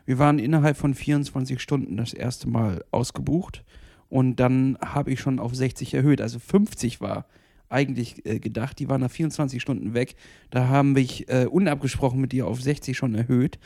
[0.05, 3.63] Wir waren innerhalb von 24 Stunden das erste Mal ausgebucht
[4.09, 7.25] und dann habe ich schon auf 60 erhöht, also 50 war
[7.69, 8.79] eigentlich äh, gedacht.
[8.79, 10.15] Die waren nach 24 Stunden weg.
[10.51, 13.57] Da haben wir äh, unabgesprochen mit dir auf 60 schon erhöht.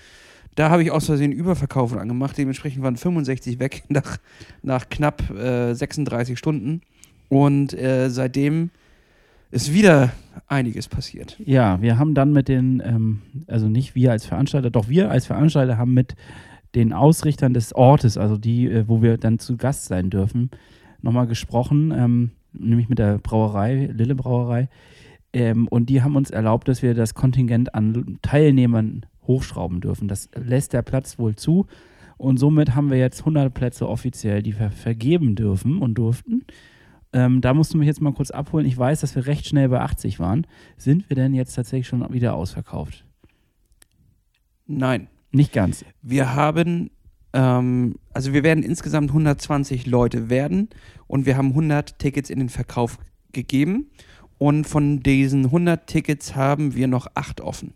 [0.57, 2.35] Da habe ich aus Versehen Überverkaufen angemacht.
[2.35, 4.17] Dementsprechend waren 65 weg nach,
[4.63, 6.81] nach knapp äh, 36 Stunden.
[7.29, 8.71] Und äh, seitdem
[9.51, 10.11] ist wieder
[10.47, 11.39] einiges passiert.
[11.45, 15.27] Ja, wir haben dann mit den, ähm, also nicht wir als Veranstalter, doch wir als
[15.27, 16.15] Veranstalter haben mit
[16.73, 20.49] den Ausrichtern des Ortes, also die, äh, wo wir dann zu Gast sein dürfen,
[21.03, 24.69] nochmal gesprochen, ähm, nämlich mit der Brauerei, Lille Brauerei.
[25.33, 30.07] Ähm, und die haben uns erlaubt, dass wir das Kontingent an Teilnehmern hochschrauben dürfen.
[30.07, 31.67] Das lässt der Platz wohl zu.
[32.17, 36.45] Und somit haben wir jetzt 100 Plätze offiziell, die wir vergeben dürfen und durften.
[37.13, 38.65] Ähm, da musst du mich jetzt mal kurz abholen.
[38.65, 40.47] Ich weiß, dass wir recht schnell bei 80 waren.
[40.77, 43.05] Sind wir denn jetzt tatsächlich schon wieder ausverkauft?
[44.65, 45.07] Nein.
[45.31, 45.85] Nicht ganz.
[46.01, 46.89] Wir haben
[47.33, 50.69] Ähm, also wir werden insgesamt 120 Leute werden
[51.07, 52.97] und wir haben 100 Tickets in den Verkauf
[53.31, 53.91] gegeben.
[54.39, 57.73] Und von diesen 100 Tickets haben wir noch acht offen.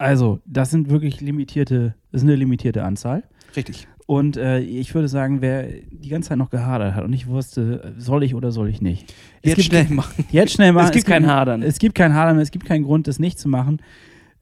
[0.00, 3.22] Also, das sind wirklich limitierte, das ist eine limitierte Anzahl.
[3.54, 3.86] Richtig.
[4.06, 7.92] Und äh, ich würde sagen, wer die ganze Zeit noch gehadert hat und nicht wusste,
[7.98, 9.12] soll ich oder soll ich nicht.
[9.42, 10.24] Es Jetzt gibt- schnell machen.
[10.30, 10.86] Jetzt schnell machen.
[10.86, 11.62] Es gibt kein Hadern.
[11.62, 13.80] Es gibt kein Hadern, es gibt keinen Grund, das nicht zu machen.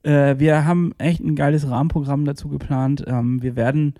[0.04, 3.04] Äh, wir haben echt ein geiles Rahmenprogramm dazu geplant.
[3.06, 3.94] Ähm, wir werden,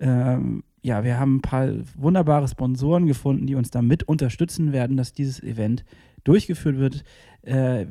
[0.00, 4.96] ähm, ja, wir haben ein paar wunderbare Sponsoren gefunden, die uns da mit unterstützen werden,
[4.96, 5.84] dass dieses Event
[6.24, 7.04] durchgeführt wird.
[7.42, 7.86] Äh,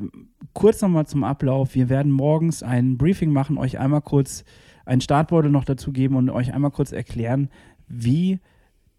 [0.53, 1.75] kurz nochmal zum Ablauf.
[1.75, 4.43] Wir werden morgens ein Briefing machen, euch einmal kurz
[4.86, 7.49] einen Startbeutel noch dazu geben und euch einmal kurz erklären,
[7.88, 8.39] wie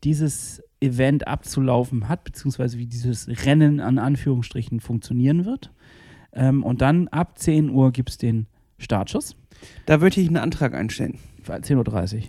[0.05, 5.72] dieses Event abzulaufen hat, beziehungsweise wie dieses Rennen an Anführungsstrichen funktionieren wird.
[6.33, 8.47] Ähm, und dann ab 10 Uhr gibt es den
[8.78, 9.37] Startschuss.
[9.87, 11.18] Da würde ich einen Antrag einstellen.
[11.47, 12.22] 10.30 Uhr.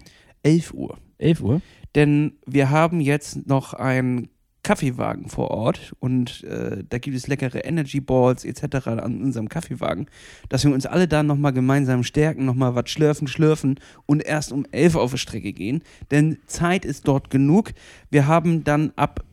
[0.44, 0.98] 11 Uhr.
[1.18, 1.62] 11 Uhr.
[1.96, 4.30] Denn wir haben jetzt noch einen
[4.64, 8.88] Kaffeewagen vor Ort und äh, da gibt es leckere Energy Balls etc.
[8.88, 10.08] an unserem Kaffeewagen,
[10.50, 14.66] dass wir uns alle da nochmal gemeinsam stärken, nochmal was schlürfen, schlürfen und erst um
[14.72, 15.84] 11 auf die Strecke gehen.
[16.12, 17.74] Denn Zeit ist dort genug.
[18.10, 19.26] Wir haben dann ab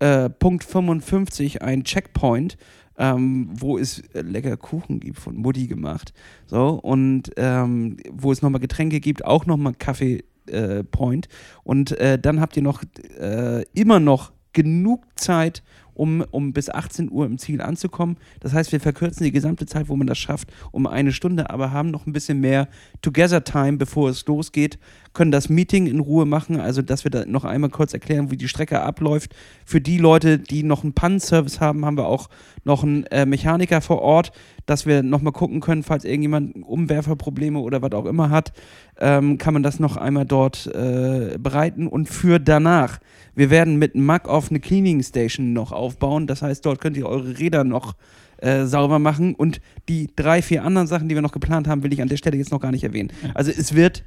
[0.00, 2.58] äh, Punkt 55 einen Checkpoint,
[2.98, 6.12] ähm, wo es lecker Kuchen gibt, von Mutti gemacht.
[6.46, 11.28] So, und ähm, wo es nochmal Getränke gibt, auch nochmal Kaffee äh, Point.
[11.62, 12.82] Und äh, dann habt ihr noch
[13.18, 15.62] äh, immer noch genug Zeit,
[15.94, 18.16] um, um bis 18 Uhr im Ziel anzukommen.
[18.40, 21.70] Das heißt, wir verkürzen die gesamte Zeit, wo man das schafft, um eine Stunde, aber
[21.70, 22.68] haben noch ein bisschen mehr
[23.02, 24.78] Together-Time, bevor es losgeht,
[25.12, 28.36] können das Meeting in Ruhe machen, also dass wir da noch einmal kurz erklären, wie
[28.36, 29.34] die Strecke abläuft.
[29.64, 32.28] Für die Leute, die noch einen Pannenservice haben, haben wir auch
[32.64, 34.32] noch einen äh, Mechaniker vor Ort,
[34.66, 38.52] dass wir nochmal gucken können, falls irgendjemand Umwerferprobleme oder was auch immer hat,
[38.98, 41.86] ähm, kann man das noch einmal dort äh, bereiten.
[41.86, 42.98] Und für danach,
[43.34, 46.26] wir werden mit Mack auf eine Cleaning Station noch aufbauen.
[46.26, 47.94] Das heißt, dort könnt ihr eure Räder noch
[48.38, 49.34] äh, sauber machen.
[49.34, 52.16] Und die drei, vier anderen Sachen, die wir noch geplant haben, will ich an der
[52.16, 53.12] Stelle jetzt noch gar nicht erwähnen.
[53.34, 54.04] Also es wird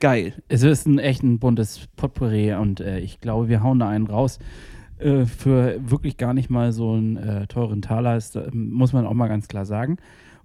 [0.00, 0.34] geil.
[0.48, 4.06] Es ist ein echt ein buntes Potpourri und äh, ich glaube, wir hauen da einen
[4.06, 4.38] raus.
[4.98, 9.06] Äh, für wirklich gar nicht mal so einen äh, teuren Taler ist, äh, muss man
[9.06, 9.98] auch mal ganz klar sagen.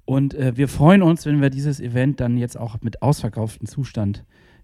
[0.06, 4.24] Und äh, wir freuen uns, wenn wir dieses Event dann jetzt auch mit ausverkauftem Zustand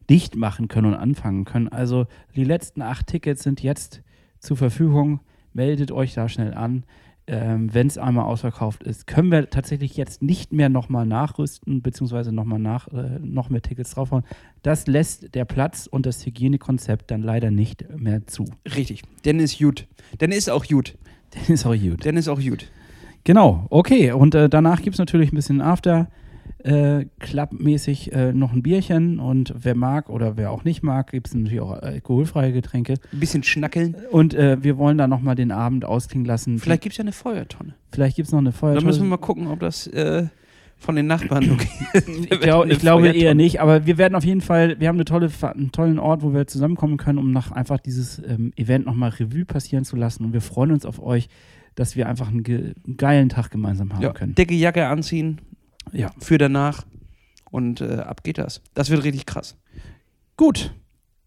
[0.09, 1.69] dicht machen können und anfangen können.
[1.69, 4.01] Also die letzten acht Tickets sind jetzt
[4.39, 5.21] zur Verfügung.
[5.53, 6.83] Meldet euch da schnell an.
[7.31, 12.31] Ähm, wenn es einmal ausverkauft ist, können wir tatsächlich jetzt nicht mehr nochmal nachrüsten, beziehungsweise
[12.31, 14.23] nochmal nach, äh, noch mehr Tickets draufhauen.
[14.63, 18.45] Das lässt der Platz und das Hygienekonzept dann leider nicht mehr zu.
[18.75, 19.03] Richtig.
[19.25, 19.85] Denn ist gut.
[20.19, 20.97] Denn ist auch gut.
[21.29, 22.03] Das ist auch gut.
[22.03, 22.65] Denn ist auch gut.
[23.25, 24.11] Genau, okay.
[24.11, 26.07] Und äh, danach gibt es natürlich ein bisschen After.
[26.63, 31.27] Äh, Club-mäßig äh, noch ein Bierchen und wer mag oder wer auch nicht mag, gibt
[31.27, 32.95] es natürlich auch alkoholfreie Getränke.
[33.13, 33.95] Ein bisschen schnackeln.
[34.11, 36.59] Und äh, wir wollen da nochmal den Abend ausklingen lassen.
[36.59, 37.75] Vielleicht gibt es ja eine Feuertonne.
[37.91, 38.85] Vielleicht gibt es noch eine Da Feuertonne.
[38.85, 40.27] müssen wir mal gucken, ob das äh,
[40.77, 41.49] von den Nachbarn
[41.93, 42.03] okay.
[42.29, 45.05] Ich, glaub, ich glaube eher nicht, aber wir werden auf jeden Fall, wir haben eine
[45.05, 49.09] tolle, einen tollen Ort, wo wir zusammenkommen können, um nach einfach dieses ähm, Event nochmal
[49.11, 50.25] Revue passieren zu lassen.
[50.25, 51.29] Und wir freuen uns auf euch,
[51.75, 54.35] dass wir einfach einen, ge einen geilen Tag gemeinsam haben Ja, können.
[54.35, 55.39] dicke Jacke anziehen
[55.91, 56.11] Ja.
[56.19, 56.85] für danach
[57.51, 58.61] und äh, ab geht das.
[58.73, 59.57] Das wird richtig krass.
[60.37, 60.73] Gut.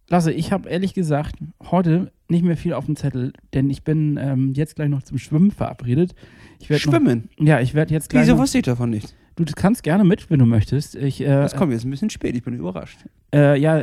[0.09, 1.37] Lasse, ich habe ehrlich gesagt
[1.71, 5.19] heute nicht mehr viel auf dem Zettel, denn ich bin ähm, jetzt gleich noch zum
[5.19, 6.15] Schwimmen verabredet.
[6.61, 7.29] Schwimmen.
[7.39, 8.25] Noch, ja, ich werde jetzt gleich.
[8.25, 9.15] Wieso wusste ich davon nicht?
[9.37, 10.95] du kannst gerne mit, wenn du möchtest.
[10.95, 12.99] Ich, äh, Das kommt jetzt ein bisschen spät, ich bin überrascht.
[13.35, 13.81] Äh, ja,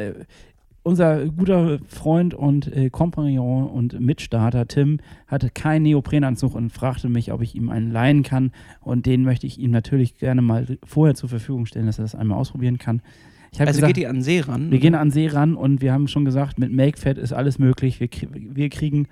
[0.83, 7.31] unser guter Freund und äh, Kompagnon und Mitstarter Tim hatte keinen Neoprenanzug und fragte mich,
[7.31, 8.51] ob ich ihm einen leihen kann.
[8.81, 12.15] Und den möchte ich ihm natürlich gerne mal vorher zur Verfügung stellen, dass er das
[12.15, 13.01] einmal ausprobieren kann.
[13.57, 14.71] Also gesagt, geht ihr an den See ran?
[14.71, 17.57] wir gehen an den See ran und wir haben schon gesagt, mit MakeFat ist alles
[17.57, 17.99] möglich.
[17.99, 19.07] Wir, wir kriegen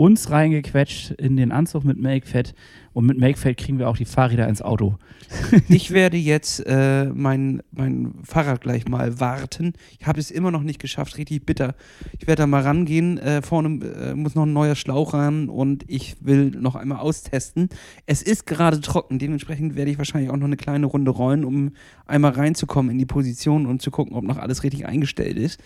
[0.00, 2.54] uns reingequetscht in den Anzug mit MakeFat
[2.94, 4.96] und mit MakeFat kriegen wir auch die Fahrräder ins Auto.
[5.68, 9.74] Ich werde jetzt äh, mein, mein Fahrrad gleich mal warten.
[9.98, 11.74] Ich habe es immer noch nicht geschafft, richtig bitter.
[12.18, 13.18] Ich werde da mal rangehen.
[13.18, 17.68] Äh, vorne äh, muss noch ein neuer Schlauch ran und ich will noch einmal austesten.
[18.06, 21.72] Es ist gerade trocken, dementsprechend werde ich wahrscheinlich auch noch eine kleine Runde rollen, um
[22.06, 25.60] einmal reinzukommen in die Position und zu gucken, ob noch alles richtig eingestellt ist.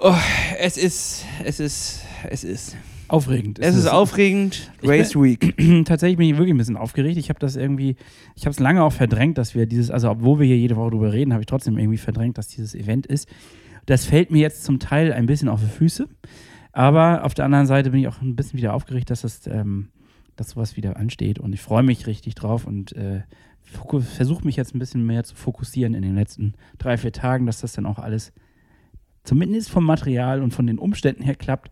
[0.00, 0.14] Oh,
[0.60, 2.76] es ist, es ist, es ist.
[3.08, 3.58] Aufregend.
[3.58, 4.70] Es ist aufregend.
[4.80, 5.56] Ich Race Week.
[5.86, 7.16] tatsächlich bin ich wirklich ein bisschen aufgeregt.
[7.16, 7.96] Ich habe das irgendwie,
[8.36, 10.90] ich habe es lange auch verdrängt, dass wir dieses, also obwohl wir hier jede Woche
[10.90, 13.28] drüber reden, habe ich trotzdem irgendwie verdrängt, dass dieses Event ist.
[13.86, 16.06] Das fällt mir jetzt zum Teil ein bisschen auf die Füße.
[16.70, 19.88] Aber auf der anderen Seite bin ich auch ein bisschen wieder aufgeregt, dass das, ähm,
[20.36, 21.40] dass sowas wieder ansteht.
[21.40, 23.22] Und ich freue mich richtig drauf und äh,
[23.64, 27.62] versuche mich jetzt ein bisschen mehr zu fokussieren in den letzten drei, vier Tagen, dass
[27.62, 28.32] das dann auch alles
[29.28, 31.70] zumindest vom Material und von den Umständen her klappt.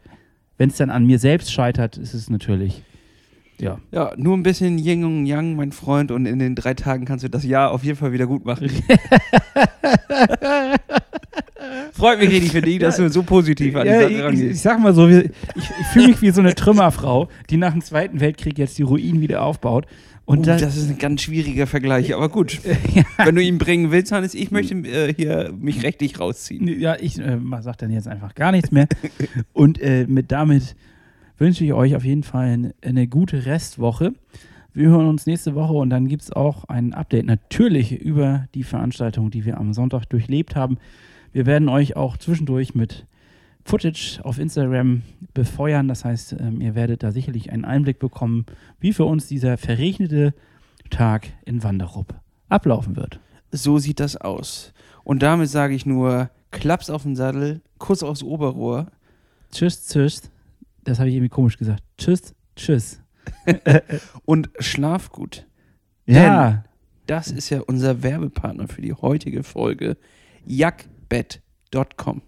[0.58, 2.82] Wenn es dann an mir selbst scheitert, ist es natürlich,
[3.58, 3.78] ja.
[3.90, 7.24] Ja, nur ein bisschen Yin und Yang, mein Freund, und in den drei Tagen kannst
[7.24, 8.70] du das Jahr auf jeden Fall wieder gut machen.
[11.92, 14.24] Freut mich richtig für dich, dass du so positiv an die Ja, Sache ich, ich,
[14.24, 14.62] rangehst.
[14.62, 18.20] sag mal so, ich, ich fühle mich wie so eine Trümmerfrau, die nach dem Zweiten
[18.20, 19.86] Weltkrieg jetzt die Ruinen wieder aufbaut.
[20.26, 22.60] Und Und da, das ist ein ganz schwieriger Vergleich, aber gut.
[23.16, 26.66] Wenn du ihn bringen willst, Hannes, ich möchte äh, hier mich rechtlich rausziehen.
[26.80, 28.88] Ja, ich äh, sag dann jetzt einfach gar nichts mehr.
[29.52, 30.74] Und äh, mit damit
[31.38, 34.14] wünsche ich euch auf jeden Fall eine, eine gute Restwoche.
[34.74, 38.62] Wir hören uns nächste Woche und dann gibt es auch ein Update natürlich über die
[38.62, 40.76] Veranstaltung, die wir am Sonntag durchlebt haben.
[41.32, 43.06] Wir werden euch auch zwischendurch mit
[43.66, 45.02] Footage auf Instagram
[45.34, 45.88] befeuern.
[45.88, 48.46] Das heißt, ähm, ihr werdet da sicherlich einen Einblick bekommen,
[48.78, 50.34] wie für uns dieser verregnete
[50.90, 52.14] Tag in Wanderup
[52.48, 53.18] ablaufen wird.
[53.50, 54.72] So sieht das aus.
[55.02, 58.86] Und damit sage ich nur, Klaps auf den Sattel, Kuss aufs Oberrohr.
[59.52, 60.30] Tschüss, tschüss.
[60.84, 61.82] Das habe ich irgendwie komisch gesagt.
[61.98, 63.02] Tschüss, tschüss.
[64.24, 65.44] und schlaf gut.
[66.06, 66.62] Ja,
[67.08, 69.96] Das ist ja unser Werbepartner für die heutige Folge.
[70.46, 72.22] Jackbett.com.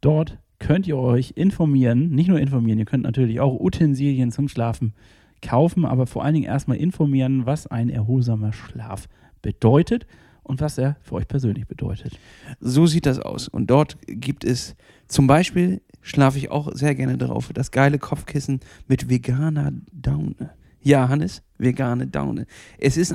[0.00, 2.10] dort könnt ihr euch informieren.
[2.10, 4.92] Nicht nur informieren, ihr könnt natürlich auch Utensilien zum Schlafen
[5.40, 9.08] kaufen, aber vor allen Dingen erstmal informieren, was ein erholsamer Schlaf
[9.40, 10.06] bedeutet
[10.42, 12.18] und was er für euch persönlich bedeutet.
[12.60, 13.48] So sieht das aus.
[13.48, 14.74] Und dort gibt es
[15.06, 20.50] zum Beispiel, schlafe ich auch sehr gerne drauf, das geile Kopfkissen mit veganer Daune.
[20.80, 22.46] Ja, Hannes, vegane Daune.
[22.78, 23.14] Es ist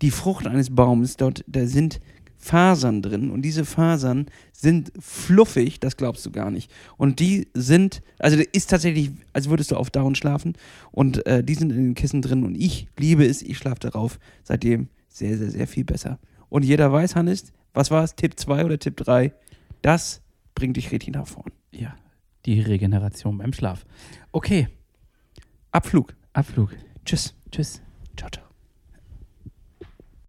[0.00, 2.00] die Frucht eines Baumes, dort, da sind
[2.40, 6.72] Fasern drin und diese Fasern sind fluffig, das glaubst du gar nicht.
[6.96, 10.54] Und die sind, also ist tatsächlich, als würdest du auf Down schlafen
[10.90, 14.18] und äh, die sind in den Kissen drin und ich liebe es, ich schlafe darauf
[14.42, 16.18] seitdem sehr, sehr, sehr viel besser.
[16.48, 19.32] Und jeder weiß, Hannes, was war es, Tipp 2 oder Tipp 3?
[19.82, 20.22] Das
[20.54, 21.52] bringt dich richtig nach vorn.
[21.70, 21.94] Ja,
[22.46, 23.84] die Regeneration beim Schlaf.
[24.32, 24.68] Okay,
[25.72, 26.14] Abflug.
[26.32, 26.74] Abflug.
[27.04, 27.34] Tschüss.
[27.52, 27.82] Tschüss.